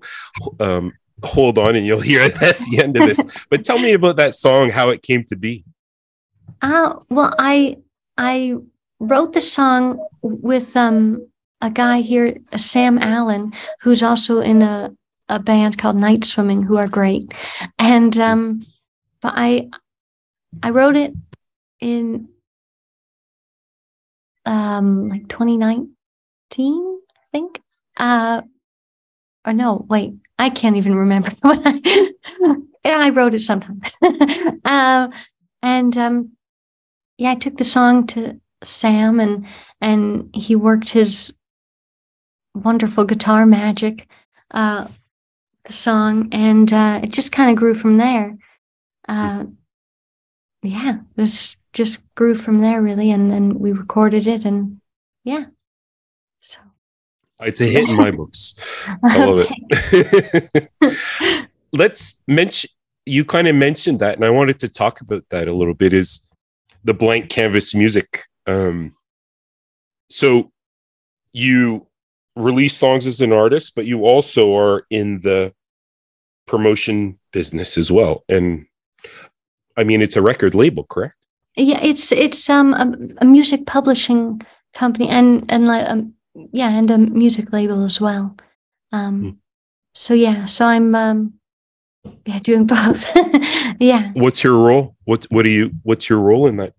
um 0.60 0.94
hold 1.24 1.58
on 1.58 1.76
and 1.76 1.86
you'll 1.86 2.00
hear 2.00 2.22
it 2.28 2.42
at 2.42 2.58
the 2.60 2.80
end 2.80 2.96
of 2.98 3.08
this 3.08 3.20
but 3.50 3.64
tell 3.64 3.80
me 3.80 3.94
about 3.94 4.16
that 4.16 4.36
song 4.36 4.70
how 4.70 4.90
it 4.90 5.02
came 5.02 5.24
to 5.24 5.36
be 5.36 5.64
uh 6.62 6.94
well 7.10 7.34
i 7.40 7.76
i 8.18 8.56
wrote 9.00 9.34
the 9.34 9.42
song 9.42 10.06
with 10.22 10.76
um 10.76 11.26
a 11.62 11.70
guy 11.70 12.02
here 12.02 12.38
sam 12.56 12.98
allen 12.98 13.52
who's 13.82 14.02
also 14.02 14.40
in 14.40 14.62
a 14.62 14.92
a 15.30 15.40
band 15.40 15.78
called 15.78 15.96
Night 15.96 16.26
Swimming 16.26 16.64
who 16.64 16.78
are 16.78 16.88
great. 16.88 17.32
And 17.78 18.18
um 18.18 18.66
but 19.22 19.34
I 19.36 19.70
I 20.62 20.72
wrote 20.72 20.96
it 20.96 21.14
in 21.80 22.30
um 24.46 25.10
like 25.10 25.28
2019, 25.30 27.00
I 27.16 27.22
think. 27.32 27.62
Uh 27.96 28.42
or 29.50 29.54
no, 29.54 29.86
wait, 29.90 30.14
I 30.38 30.50
can't 30.50 30.76
even 30.78 30.96
remember 30.96 31.32
when 31.42 31.62
I 31.66 32.14
I 32.86 33.10
wrote 33.10 33.34
it 33.34 33.42
sometime. 33.42 33.82
uh, 34.66 35.10
and 35.62 35.98
um 35.98 36.32
yeah, 37.18 37.32
I 37.32 37.36
took 37.36 37.58
the 37.58 37.64
song 37.66 38.08
to 38.08 38.40
Sam 38.64 39.20
and 39.20 39.46
and 39.82 40.34
he 40.34 40.56
worked 40.56 40.90
his 40.90 41.34
wonderful 42.56 43.06
guitar 43.06 43.46
magic 43.46 44.08
uh, 44.52 44.88
song, 45.70 46.30
and 46.32 46.72
uh, 46.72 47.00
it 47.04 47.12
just 47.12 47.32
kind 47.32 47.50
of 47.50 47.58
grew 47.58 47.74
from 47.74 47.98
there. 47.98 48.38
Uh, 49.08 49.46
yeah, 50.62 51.00
this 51.16 51.56
just 51.74 52.04
grew 52.16 52.36
from 52.36 52.62
there 52.62 52.82
really, 52.82 53.12
and 53.12 53.32
then 53.32 53.60
we 53.60 53.72
recorded 53.72 54.28
it, 54.28 54.46
and 54.46 54.80
yeah, 55.24 55.46
it's 57.42 57.62
a 57.62 57.66
hit 57.66 57.90
in 57.90 57.96
my 57.96 58.12
books. 58.12 58.56
I 59.04 59.26
love 59.26 59.48
it. 59.50 61.48
Let's 61.74 62.22
mention. 62.28 62.70
You 63.06 63.26
kind 63.26 63.48
of 63.48 63.56
mentioned 63.56 64.00
that, 64.00 64.16
and 64.16 64.26
I 64.26 64.30
wanted 64.30 64.60
to 64.60 64.70
talk 64.70 65.02
about 65.02 65.24
that 65.30 65.48
a 65.48 65.54
little 65.54 65.74
bit. 65.74 65.94
Is 65.94 66.20
the 66.84 66.94
blank 66.94 67.30
canvas 67.30 67.74
music? 67.74 68.24
Um, 68.46 68.96
so 70.10 70.52
you 71.34 71.88
release 72.36 72.76
songs 72.76 73.08
as 73.08 73.22
an 73.22 73.34
artist, 73.34 73.74
but 73.76 73.86
you 73.86 74.06
also 74.06 74.56
are 74.56 74.86
in 74.90 75.20
the 75.20 75.54
promotion 76.48 77.20
business 77.32 77.78
as 77.78 77.92
well. 77.92 78.24
And 78.28 78.66
I 79.78 79.84
mean, 79.84 80.02
it's 80.02 80.16
a 80.16 80.22
record 80.22 80.56
label, 80.56 80.84
correct? 80.84 81.16
Yeah, 81.56 81.80
it's 81.82 82.12
it's 82.12 82.50
um 82.50 82.74
a, 82.74 83.24
a 83.24 83.26
music 83.26 83.66
publishing 83.66 84.42
company 84.74 85.10
and 85.10 85.46
and 85.50 85.68
like 85.68 85.90
um 85.90 86.14
yeah 86.36 86.70
and 86.70 86.90
a 86.92 86.98
music 86.98 87.52
label 87.52 87.84
as 87.86 88.00
well. 88.00 88.36
Um, 88.92 89.22
hmm. 89.22 89.30
so 89.94 90.14
yeah, 90.14 90.46
so 90.46 90.66
I'm 90.66 90.96
um 90.96 91.34
yeah 92.26 92.40
doing 92.40 92.66
both. 92.68 93.06
yeah. 93.80 94.12
What's 94.14 94.44
your 94.44 94.58
role? 94.58 94.96
What 95.06 95.26
what 95.30 95.44
do 95.44 95.52
you? 95.52 95.72
What's 95.84 96.10
your 96.10 96.20
role 96.20 96.48
in 96.48 96.58
that? 96.58 96.74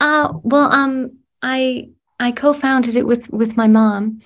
Uh 0.00 0.32
well 0.42 0.70
um 0.72 1.18
I 1.42 1.90
I 2.18 2.32
co-founded 2.32 2.96
it 2.96 3.06
with 3.06 3.30
with 3.30 3.56
my 3.56 3.66
mom 3.66 4.20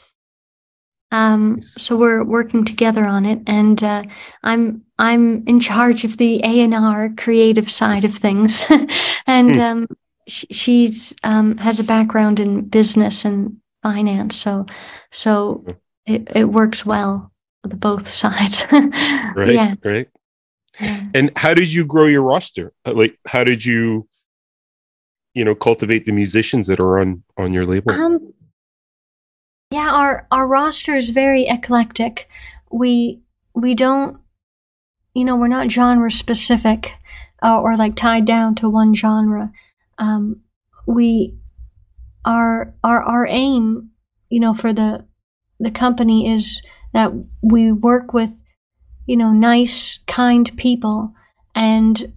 um, 1.14 1.62
so 1.62 1.94
we're 1.96 2.24
working 2.24 2.64
together 2.64 3.04
on 3.04 3.24
it, 3.24 3.40
and 3.46 3.80
uh, 3.84 4.02
I'm 4.42 4.82
I'm 4.98 5.46
in 5.46 5.60
charge 5.60 6.04
of 6.04 6.16
the 6.16 6.40
A 6.42 6.60
and 6.60 6.74
R 6.74 7.10
creative 7.16 7.70
side 7.70 8.04
of 8.04 8.12
things, 8.12 8.62
and 9.26 9.54
hmm. 9.54 9.60
um, 9.60 9.86
sh- 10.26 10.46
she's 10.50 11.14
um, 11.22 11.56
has 11.58 11.78
a 11.78 11.84
background 11.84 12.40
in 12.40 12.62
business 12.62 13.24
and 13.24 13.56
finance, 13.84 14.34
so 14.34 14.66
so 15.12 15.62
hmm. 15.64 15.72
it, 16.06 16.36
it 16.36 16.44
works 16.46 16.84
well 16.84 17.30
the 17.62 17.76
both 17.76 18.08
sides. 18.22 18.64
right, 18.72 19.54
yeah. 19.54 19.74
right. 19.84 20.08
And 21.14 21.30
how 21.36 21.54
did 21.54 21.72
you 21.72 21.84
grow 21.84 22.06
your 22.06 22.22
roster? 22.22 22.72
Uh, 22.84 22.94
like, 22.94 23.16
how 23.28 23.44
did 23.44 23.64
you, 23.64 24.08
you 25.32 25.44
know, 25.44 25.54
cultivate 25.54 26.04
the 26.04 26.10
musicians 26.10 26.66
that 26.66 26.80
are 26.80 26.98
on 26.98 27.22
on 27.36 27.52
your 27.52 27.64
label? 27.64 27.92
Um, 27.92 28.34
yeah, 29.70 29.90
our 29.92 30.26
our 30.32 30.48
roster 30.48 30.96
is 30.96 31.10
very 31.10 31.46
eclectic. 31.46 32.28
We 32.72 33.20
we 33.54 33.76
don't 33.76 34.18
you 35.14 35.24
know, 35.24 35.36
we're 35.36 35.48
not 35.48 35.70
genre 35.70 36.10
specific 36.10 36.92
uh, 37.42 37.60
or 37.60 37.76
like 37.76 37.94
tied 37.94 38.24
down 38.24 38.54
to 38.56 38.68
one 38.68 38.94
genre. 38.94 39.52
Um, 39.98 40.40
we 40.86 41.34
our 42.24 42.74
our 42.82 43.02
our 43.02 43.26
aim, 43.28 43.90
you 44.28 44.40
know, 44.40 44.54
for 44.54 44.72
the 44.72 45.06
the 45.60 45.70
company 45.70 46.32
is 46.34 46.62
that 46.92 47.12
we 47.42 47.72
work 47.72 48.12
with, 48.12 48.42
you 49.06 49.16
know, 49.16 49.32
nice, 49.32 49.98
kind 50.06 50.50
people 50.56 51.14
and 51.54 52.12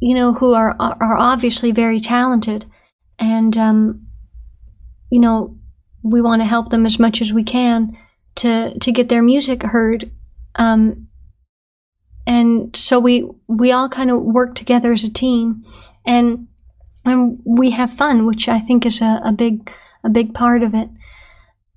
you 0.00 0.14
know 0.14 0.32
who 0.34 0.52
are 0.52 0.76
are 0.78 1.16
obviously 1.16 1.72
very 1.72 2.00
talented. 2.00 2.66
And 3.18 3.56
um, 3.56 4.06
you 5.10 5.20
know 5.20 5.56
we 6.02 6.20
want 6.20 6.40
to 6.40 6.46
help 6.46 6.68
them 6.68 6.86
as 6.86 6.98
much 6.98 7.20
as 7.20 7.32
we 7.32 7.42
can 7.42 7.96
to 8.36 8.78
to 8.78 8.92
get 8.92 9.08
their 9.08 9.22
music 9.22 9.62
heard. 9.62 10.10
Um, 10.54 11.08
and 12.26 12.74
so 12.76 12.98
we 12.98 13.28
we 13.46 13.72
all 13.72 13.88
kind 13.88 14.10
of 14.10 14.22
work 14.22 14.54
together 14.54 14.92
as 14.92 15.04
a 15.04 15.12
team. 15.12 15.64
And 16.04 16.48
and 17.06 17.40
we 17.46 17.70
have 17.70 17.90
fun 17.92 18.26
which 18.26 18.48
i 18.48 18.58
think 18.58 18.84
is 18.84 19.00
a, 19.00 19.20
a 19.24 19.32
big 19.32 19.70
a 20.06 20.08
big 20.08 20.32
part 20.32 20.62
of 20.62 20.74
it. 20.74 20.88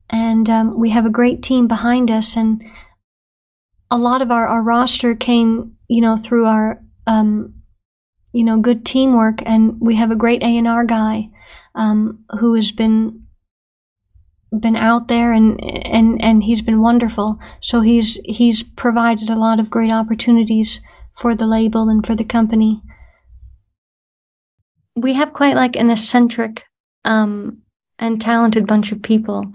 And 0.09 0.49
um, 0.49 0.79
we 0.79 0.91
have 0.91 1.05
a 1.05 1.09
great 1.09 1.43
team 1.43 1.67
behind 1.67 2.09
us 2.09 2.37
and 2.37 2.61
a 3.91 3.97
lot 3.97 4.21
of 4.21 4.31
our, 4.31 4.47
our 4.47 4.61
roster 4.61 5.15
came 5.15 5.75
you 5.87 6.01
know 6.01 6.15
through 6.15 6.45
our 6.45 6.81
um, 7.07 7.55
you 8.31 8.43
know 8.43 8.59
good 8.59 8.85
teamwork. 8.85 9.41
And 9.45 9.81
we 9.81 9.95
have 9.95 10.11
a 10.11 10.15
great 10.15 10.43
a&r 10.43 10.85
guy 10.85 11.29
um, 11.75 12.23
who 12.39 12.53
has 12.53 12.71
been 12.71 13.25
been 14.51 14.75
out 14.75 15.07
there 15.07 15.33
and 15.33 15.59
and 15.63 16.21
and 16.21 16.43
he's 16.43 16.61
been 16.61 16.81
wonderful. 16.81 17.39
So 17.61 17.81
he's 17.81 18.19
he's 18.25 18.63
provided 18.63 19.29
a 19.29 19.35
lot 19.35 19.59
of 19.59 19.71
great 19.71 19.91
opportunities 19.91 20.79
for 21.17 21.35
the 21.35 21.47
label 21.47 21.89
and 21.89 22.05
for 22.05 22.15
the 22.15 22.23
company 22.23 22.81
we 25.01 25.13
have 25.13 25.33
quite 25.33 25.55
like 25.55 25.75
an 25.75 25.89
eccentric 25.89 26.65
um, 27.05 27.61
and 27.97 28.21
talented 28.21 28.67
bunch 28.67 28.91
of 28.91 29.01
people 29.01 29.51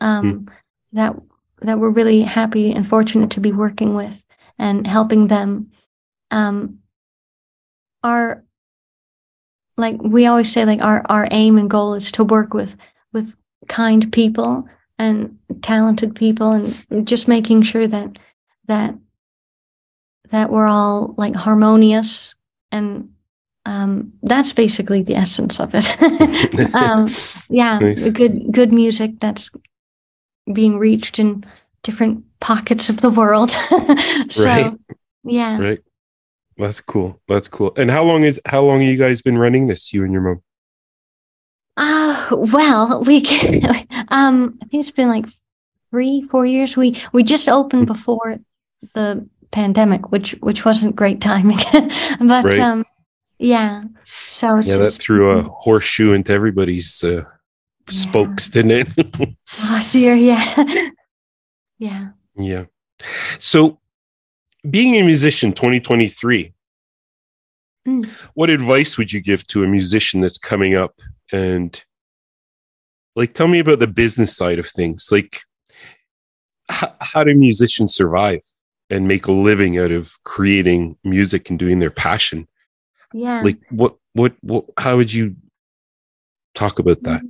um, 0.00 0.46
mm. 0.46 0.52
that 0.92 1.16
that 1.60 1.78
we're 1.78 1.90
really 1.90 2.20
happy 2.20 2.72
and 2.72 2.86
fortunate 2.86 3.30
to 3.30 3.40
be 3.40 3.52
working 3.52 3.94
with 3.94 4.22
and 4.58 4.86
helping 4.86 5.28
them 5.28 5.70
um, 6.30 6.78
our 8.02 8.44
like 9.76 9.96
we 10.00 10.26
always 10.26 10.52
say 10.52 10.64
like 10.64 10.80
our 10.82 11.04
our 11.08 11.26
aim 11.30 11.58
and 11.58 11.70
goal 11.70 11.94
is 11.94 12.12
to 12.12 12.24
work 12.24 12.54
with 12.54 12.76
with 13.12 13.36
kind 13.68 14.12
people 14.12 14.68
and 14.98 15.36
talented 15.62 16.14
people 16.14 16.52
and 16.52 17.06
just 17.06 17.26
making 17.28 17.62
sure 17.62 17.86
that 17.86 18.18
that 18.66 18.94
that 20.30 20.50
we're 20.50 20.66
all 20.66 21.14
like 21.16 21.34
harmonious 21.34 22.34
and 22.70 23.13
um, 23.66 24.12
that's 24.22 24.52
basically 24.52 25.02
the 25.02 25.14
essence 25.14 25.58
of 25.58 25.70
it 25.74 26.74
um, 26.74 27.08
yeah 27.48 27.78
nice. 27.80 28.08
good 28.10 28.52
good 28.52 28.72
music 28.72 29.18
that's 29.20 29.50
being 30.52 30.78
reached 30.78 31.18
in 31.18 31.44
different 31.82 32.24
pockets 32.40 32.88
of 32.88 33.00
the 33.00 33.10
world 33.10 33.50
so 34.30 34.44
right. 34.44 34.72
yeah 35.24 35.58
right 35.58 35.80
that's 36.56 36.80
cool 36.80 37.20
that's 37.26 37.48
cool 37.48 37.72
and 37.76 37.90
how 37.90 38.02
long 38.02 38.22
is 38.22 38.40
how 38.46 38.60
long 38.60 38.80
have 38.80 38.88
you 38.88 38.98
guys 38.98 39.22
been 39.22 39.38
running 39.38 39.66
this 39.66 39.92
you 39.92 40.04
and 40.04 40.12
your 40.12 40.22
mom 40.22 40.42
uh, 41.76 42.28
well, 42.30 43.02
we 43.02 43.20
can, 43.20 43.64
um, 44.08 44.58
I 44.62 44.66
think 44.66 44.80
it's 44.80 44.90
been 44.90 45.08
like 45.08 45.26
three, 45.90 46.22
four 46.22 46.46
years. 46.46 46.76
We 46.76 47.00
we 47.12 47.22
just 47.22 47.48
opened 47.48 47.88
hmm. 47.88 47.92
before 47.92 48.38
the 48.94 49.28
pandemic, 49.50 50.12
which 50.12 50.32
which 50.40 50.64
wasn't 50.64 50.96
great 50.96 51.20
timing, 51.20 51.58
but 52.20 52.44
right. 52.44 52.60
um, 52.60 52.84
yeah. 53.44 53.84
So 54.06 54.58
yeah, 54.58 54.78
that 54.78 54.92
threw 54.92 55.38
a 55.38 55.42
horseshoe 55.42 56.12
into 56.12 56.32
everybody's 56.32 57.04
uh, 57.04 57.16
yeah. 57.16 57.24
spokes, 57.88 58.48
didn't 58.48 58.70
it? 58.96 59.36
Last 59.62 59.94
year, 59.94 60.14
yeah, 60.14 60.90
yeah, 61.78 62.08
yeah. 62.36 62.64
So, 63.38 63.78
being 64.68 64.94
a 64.94 65.02
musician, 65.02 65.52
2023. 65.52 66.52
Mm. 67.86 68.06
What 68.32 68.48
advice 68.48 68.96
would 68.96 69.12
you 69.12 69.20
give 69.20 69.46
to 69.48 69.62
a 69.62 69.68
musician 69.68 70.22
that's 70.22 70.38
coming 70.38 70.74
up 70.74 71.02
and 71.30 71.84
like 73.14 73.34
tell 73.34 73.46
me 73.46 73.58
about 73.58 73.78
the 73.78 73.86
business 73.86 74.34
side 74.34 74.58
of 74.58 74.66
things 74.66 75.08
like 75.12 75.42
how, 76.70 76.94
how 77.00 77.24
do 77.24 77.34
musicians 77.34 77.94
survive 77.94 78.40
and 78.88 79.06
make 79.06 79.26
a 79.26 79.32
living 79.32 79.78
out 79.78 79.90
of 79.90 80.14
creating 80.24 80.96
music 81.04 81.50
and 81.50 81.58
doing 81.58 81.78
their 81.78 81.90
passion 81.90 82.48
yeah. 83.14 83.42
Like 83.42 83.60
what 83.70 83.96
what 84.14 84.34
what 84.42 84.64
how 84.76 84.96
would 84.96 85.12
you 85.14 85.36
talk 86.54 86.80
about 86.80 87.04
that? 87.04 87.22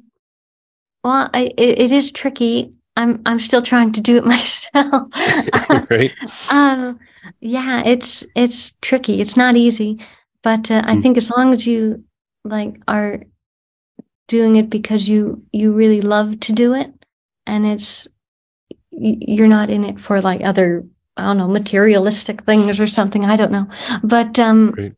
Well 1.04 1.28
I, 1.34 1.52
it, 1.58 1.78
it 1.78 1.92
is 1.92 2.10
tricky. 2.10 2.72
I'm 2.96 3.20
i'm 3.26 3.38
still 3.38 3.60
trying 3.60 3.92
to 3.92 4.00
do 4.00 4.16
it 4.16 4.24
myself. 4.36 5.08
Right. 5.90 6.14
Um 6.50 6.98
yeah 7.40 7.82
it's 7.84 8.24
it's 8.34 8.72
tricky. 8.80 9.20
It's 9.20 9.36
not 9.36 9.56
easy. 9.56 10.00
But 10.42 10.70
uh, 10.70 10.82
i 10.86 10.94
mm. 10.94 11.02
think 11.02 11.18
as 11.18 11.30
long 11.30 11.52
as 11.52 11.66
you 11.66 12.02
like 12.44 12.80
are 12.88 13.20
doing 14.26 14.56
it 14.56 14.70
because 14.70 15.06
you 15.06 15.44
you 15.52 15.72
really 15.72 16.00
love 16.00 16.40
to 16.40 16.52
do 16.52 16.72
it 16.72 16.90
and 17.46 17.66
it's 17.66 18.08
you're 18.90 19.48
not 19.48 19.68
in 19.68 19.84
it 19.84 20.00
for 20.00 20.20
like 20.22 20.40
other 20.42 20.82
i 21.18 21.22
don't 21.22 21.36
know 21.36 21.48
materialistic 21.48 22.42
things 22.44 22.80
or 22.80 22.86
something 22.86 23.26
i 23.26 23.36
don't 23.36 23.52
know. 23.52 23.66
But 24.02 24.38
um 24.38 24.70
Great. 24.70 24.94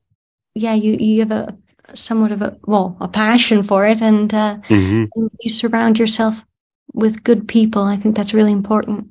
Yeah 0.57 0.75
you 0.75 0.95
you 0.95 1.21
have 1.21 1.31
a 1.31 1.57
somewhat 1.95 2.33
of 2.33 2.43
a 2.43 2.57
well 2.67 2.97
a 3.01 3.09
passion 3.09 3.63
for 3.63 3.87
it 3.87 4.03
and 4.03 4.35
uh 4.35 4.57
mm-hmm. 4.69 5.05
you 5.41 5.51
surround 5.51 5.99
yourself 5.99 6.45
with 6.95 7.23
good 7.23 7.47
people 7.47 7.83
i 7.83 7.97
think 7.97 8.17
that's 8.17 8.35
really 8.35 8.53
important 8.53 9.09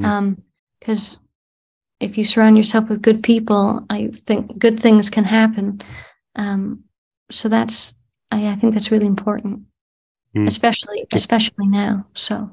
mm. 0.00 0.04
um 0.04 0.42
because 0.78 1.18
if 2.00 2.16
you 2.16 2.24
surround 2.24 2.56
yourself 2.56 2.88
with 2.88 3.02
good 3.02 3.22
people 3.22 3.84
i 3.90 4.08
think 4.08 4.58
good 4.58 4.80
things 4.80 5.10
can 5.10 5.24
happen 5.24 5.80
um 6.36 6.82
so 7.30 7.48
that's 7.48 7.94
I, 8.30 8.48
I 8.48 8.56
think 8.56 8.74
that's 8.74 8.90
really 8.90 9.06
important, 9.06 9.62
mm. 10.36 10.46
especially 10.46 11.06
especially 11.12 11.66
now. 11.66 12.06
So, 12.14 12.50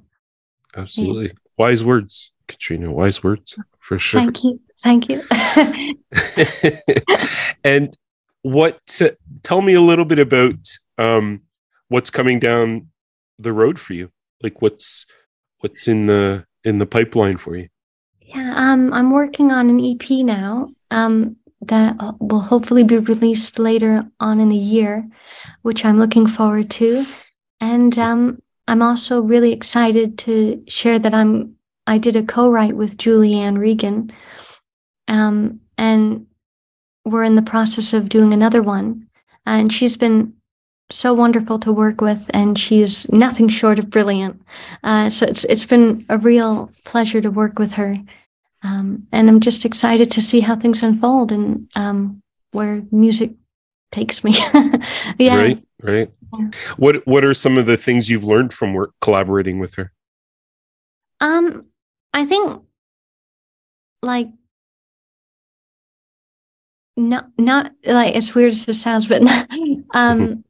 absolutely 0.76 1.28
yeah. 1.28 1.34
wise 1.58 1.84
words, 1.84 2.32
Katrina. 2.48 2.92
Wise 2.92 3.24
words 3.24 3.58
for 3.80 4.00
sure. 4.00 4.22
Thank 4.22 4.44
you. 4.44 4.60
Thank 4.88 5.10
you. 5.10 5.22
and 7.66 7.94
what? 8.42 8.80
Uh, 9.02 9.10
tell 9.44 9.62
me 9.62 9.74
a 9.74 9.82
little 9.82 10.06
bit 10.06 10.18
about 10.18 10.56
um, 10.98 11.42
what's 11.90 12.10
coming 12.10 12.40
down 12.40 12.88
the 13.38 13.52
road 13.52 13.80
for 13.80 13.96
you. 13.96 14.12
Like 14.42 14.62
what's 14.62 15.06
what's 15.60 15.90
in 15.90 16.08
the 16.08 16.46
in 16.64 16.80
the 16.80 16.86
pipeline 16.86 17.36
for 17.36 17.58
you? 17.58 17.68
Yeah, 18.22 18.54
um, 18.56 18.94
I'm 18.94 19.12
working 19.12 19.52
on 19.52 19.70
an 19.70 19.84
EP 19.84 20.10
now. 20.26 20.70
Um, 20.90 21.36
that 21.64 21.98
will 22.22 22.40
hopefully 22.40 22.86
be 22.86 23.00
released 23.00 23.60
later 23.60 24.10
on 24.22 24.40
in 24.40 24.48
the 24.48 24.56
year, 24.56 25.06
which 25.64 25.84
I'm 25.84 26.00
looking 26.00 26.28
forward 26.28 26.72
to. 26.72 27.06
And 27.60 28.00
um, 28.00 28.42
I'm 28.70 28.82
also 28.82 29.20
really 29.20 29.52
excited 29.52 30.18
to 30.20 30.64
share 30.70 30.98
that 31.00 31.14
I'm 31.14 31.58
I 31.88 31.98
did 31.98 32.18
a 32.18 32.24
co-write 32.24 32.76
with 32.76 32.98
Julianne 32.98 33.58
Regan, 33.58 34.12
um, 35.08 35.60
and 35.78 36.26
we're 37.06 37.24
in 37.24 37.36
the 37.36 37.42
process 37.42 37.94
of 37.94 38.10
doing 38.10 38.34
another 38.34 38.62
one. 38.62 39.08
And 39.46 39.72
she's 39.72 39.96
been 39.96 40.34
so 40.90 41.14
wonderful 41.14 41.60
to 41.60 41.72
work 41.72 42.02
with, 42.02 42.30
and 42.34 42.58
she's 42.58 43.10
nothing 43.12 43.50
short 43.50 43.80
of 43.80 43.90
brilliant. 43.90 44.42
Uh, 44.84 45.10
so 45.10 45.26
it's 45.26 45.44
it's 45.46 45.66
been 45.66 46.06
a 46.10 46.18
real 46.18 46.72
pleasure 46.86 47.22
to 47.22 47.32
work 47.32 47.60
with 47.60 47.74
her. 47.74 47.98
Um, 48.64 49.08
and 49.12 49.30
I'm 49.30 49.40
just 49.40 49.66
excited 49.66 50.12
to 50.12 50.22
see 50.22 50.40
how 50.40 50.56
things 50.56 50.84
unfold 50.84 51.32
and 51.32 51.70
um, 51.76 52.22
where 52.52 52.82
music 52.92 53.32
takes 53.92 54.24
me. 54.24 54.34
yeah. 55.18 55.36
Right. 55.36 55.64
Right. 55.82 56.12
Yeah. 56.38 56.50
What 56.78 57.06
What 57.08 57.24
are 57.24 57.34
some 57.34 57.58
of 57.58 57.66
the 57.66 57.78
things 57.78 58.10
you've 58.10 58.24
learned 58.24 58.54
from 58.54 58.74
work 58.74 58.94
collaborating 59.02 59.60
with 59.60 59.76
her? 59.76 59.92
Um, 61.20 61.68
I 62.14 62.26
think 62.26 62.62
like 64.02 64.30
not 66.98 67.30
not 67.38 67.72
like 67.86 68.16
as 68.16 68.34
weird 68.34 68.52
as 68.52 68.66
this 68.66 68.82
sounds, 68.82 69.08
but 69.08 69.22
um, 69.94 70.44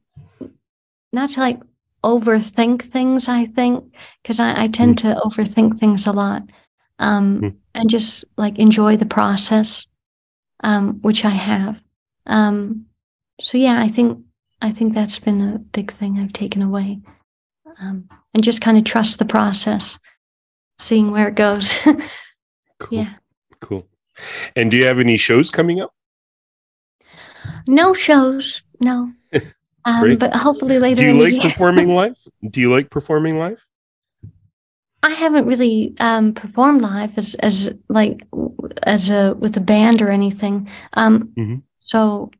not 1.12 1.30
to 1.30 1.40
like 1.40 1.60
overthink 2.02 2.82
things. 2.82 3.28
I 3.28 3.46
think 3.46 3.94
because 4.22 4.40
I, 4.40 4.64
I 4.64 4.68
tend 4.68 4.96
mm. 4.96 5.02
to 5.02 5.20
overthink 5.20 5.78
things 5.78 6.06
a 6.06 6.12
lot 6.12 6.42
um, 6.98 7.40
mm. 7.40 7.56
and 7.74 7.90
just 7.90 8.24
like 8.36 8.58
enjoy 8.58 8.96
the 8.96 9.06
process, 9.06 9.86
um, 10.64 11.00
which 11.02 11.24
I 11.24 11.30
have. 11.30 11.82
Um, 12.26 12.86
so 13.40 13.58
yeah, 13.58 13.80
I 13.80 13.88
think 13.88 14.18
I 14.60 14.72
think 14.72 14.94
that's 14.94 15.18
been 15.18 15.40
a 15.40 15.58
big 15.58 15.92
thing 15.92 16.18
I've 16.18 16.32
taken 16.32 16.62
away, 16.62 17.00
um, 17.80 18.08
and 18.34 18.42
just 18.42 18.62
kind 18.62 18.78
of 18.78 18.84
trust 18.84 19.18
the 19.18 19.24
process, 19.24 19.98
seeing 20.78 21.10
where 21.10 21.28
it 21.28 21.34
goes. 21.34 21.76
cool. 22.78 22.98
Yeah. 22.98 23.14
Cool. 23.60 23.86
And 24.56 24.70
do 24.70 24.76
you 24.76 24.86
have 24.86 24.98
any 24.98 25.16
shows 25.16 25.50
coming 25.50 25.80
up? 25.80 25.92
No 27.68 27.94
shows, 27.94 28.62
no. 28.80 29.12
Um, 29.84 30.18
but 30.18 30.34
hopefully 30.34 30.78
later. 30.78 31.00
Do 31.00 31.06
you 31.06 31.12
the 31.14 31.22
like 31.22 31.32
year. 31.34 31.40
performing 31.40 31.94
live? 32.00 32.16
Do 32.50 32.60
you 32.60 32.70
like 32.70 32.90
performing 32.90 33.38
live? 33.38 33.64
I 35.02 35.10
haven't 35.10 35.46
really 35.46 35.94
um, 36.00 36.34
performed 36.34 36.82
live 36.82 37.16
as 37.16 37.34
as 37.36 37.70
like 37.88 38.26
as 38.82 39.08
a 39.08 39.34
with 39.38 39.56
a 39.56 39.60
band 39.60 40.02
or 40.02 40.10
anything. 40.10 40.68
Um, 40.92 41.32
Mhm. 41.38 41.62
So, 41.80 42.30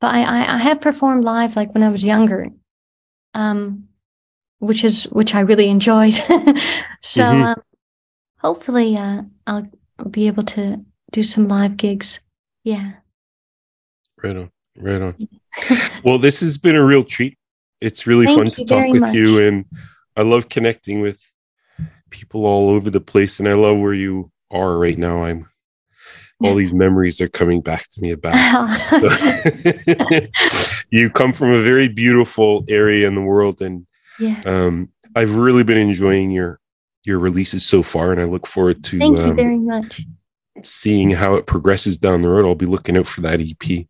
but 0.00 0.14
I, 0.14 0.22
I 0.22 0.54
I 0.54 0.56
have 0.58 0.80
performed 0.80 1.24
live 1.24 1.56
like 1.56 1.74
when 1.74 1.82
I 1.82 1.90
was 1.90 2.04
younger, 2.04 2.48
um, 3.34 3.88
which 4.60 4.82
is 4.84 5.04
which 5.12 5.34
I 5.34 5.40
really 5.40 5.68
enjoyed. 5.68 6.14
so 7.02 7.22
Mhm. 7.24 7.44
um, 7.52 7.62
hopefully 8.38 8.96
uh, 8.96 9.22
I'll 9.46 9.68
be 10.10 10.26
able 10.28 10.44
to 10.44 10.82
do 11.12 11.22
some 11.22 11.48
live 11.48 11.76
gigs. 11.76 12.20
Yeah. 12.64 12.92
Right 14.22 14.36
on. 14.36 14.50
Right 14.76 15.02
on. 15.02 15.28
Well, 16.04 16.18
this 16.18 16.40
has 16.40 16.56
been 16.56 16.76
a 16.76 16.84
real 16.84 17.04
treat. 17.04 17.36
It's 17.80 18.06
really 18.06 18.24
Thank 18.24 18.38
fun 18.38 18.50
to 18.52 18.64
talk 18.64 18.88
with 18.88 19.00
much. 19.02 19.14
you, 19.14 19.40
and 19.40 19.66
I 20.16 20.22
love 20.22 20.48
connecting 20.48 21.00
with 21.00 21.20
people 22.08 22.46
all 22.46 22.70
over 22.70 22.88
the 22.88 23.00
place. 23.00 23.38
And 23.40 23.48
I 23.48 23.54
love 23.54 23.78
where 23.78 23.92
you 23.92 24.30
are 24.50 24.78
right 24.78 24.96
now. 24.96 25.24
I'm 25.24 25.50
all 26.42 26.54
these 26.54 26.72
memories 26.72 27.20
are 27.20 27.28
coming 27.28 27.60
back 27.60 27.88
to 27.90 28.00
me 28.00 28.12
about. 28.12 28.34
you 30.90 31.10
come 31.10 31.32
from 31.32 31.50
a 31.50 31.62
very 31.62 31.88
beautiful 31.88 32.64
area 32.68 33.06
in 33.06 33.14
the 33.14 33.20
world, 33.20 33.60
and 33.60 33.86
yeah. 34.18 34.40
um, 34.46 34.88
I've 35.14 35.34
really 35.34 35.64
been 35.64 35.78
enjoying 35.78 36.30
your 36.30 36.58
your 37.04 37.18
releases 37.18 37.64
so 37.64 37.82
far, 37.82 38.12
and 38.12 38.20
I 38.20 38.24
look 38.24 38.46
forward 38.46 38.82
to 38.84 38.98
Thank 38.98 39.18
you 39.18 39.24
um, 39.24 39.36
very 39.36 39.58
much. 39.58 40.02
seeing 40.62 41.10
how 41.10 41.34
it 41.34 41.46
progresses 41.46 41.98
down 41.98 42.22
the 42.22 42.28
road. 42.28 42.46
I'll 42.46 42.54
be 42.54 42.66
looking 42.66 42.96
out 42.96 43.08
for 43.08 43.20
that 43.22 43.40
EP. 43.40 43.86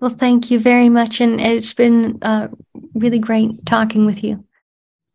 Well, 0.00 0.10
thank 0.10 0.50
you 0.50 0.60
very 0.60 0.88
much. 0.88 1.20
And 1.20 1.40
it's 1.40 1.74
been 1.74 2.18
uh, 2.22 2.48
really 2.94 3.18
great 3.18 3.64
talking 3.64 4.06
with 4.06 4.22
you. 4.22 4.44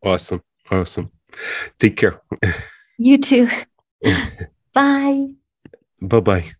Awesome, 0.03 0.41
awesome. 0.69 1.09
Take 1.79 1.97
care. 1.97 2.21
You 2.97 3.17
too. 3.17 3.47
Bye. 4.75 5.33
Bye 6.03 6.19
bye. 6.19 6.51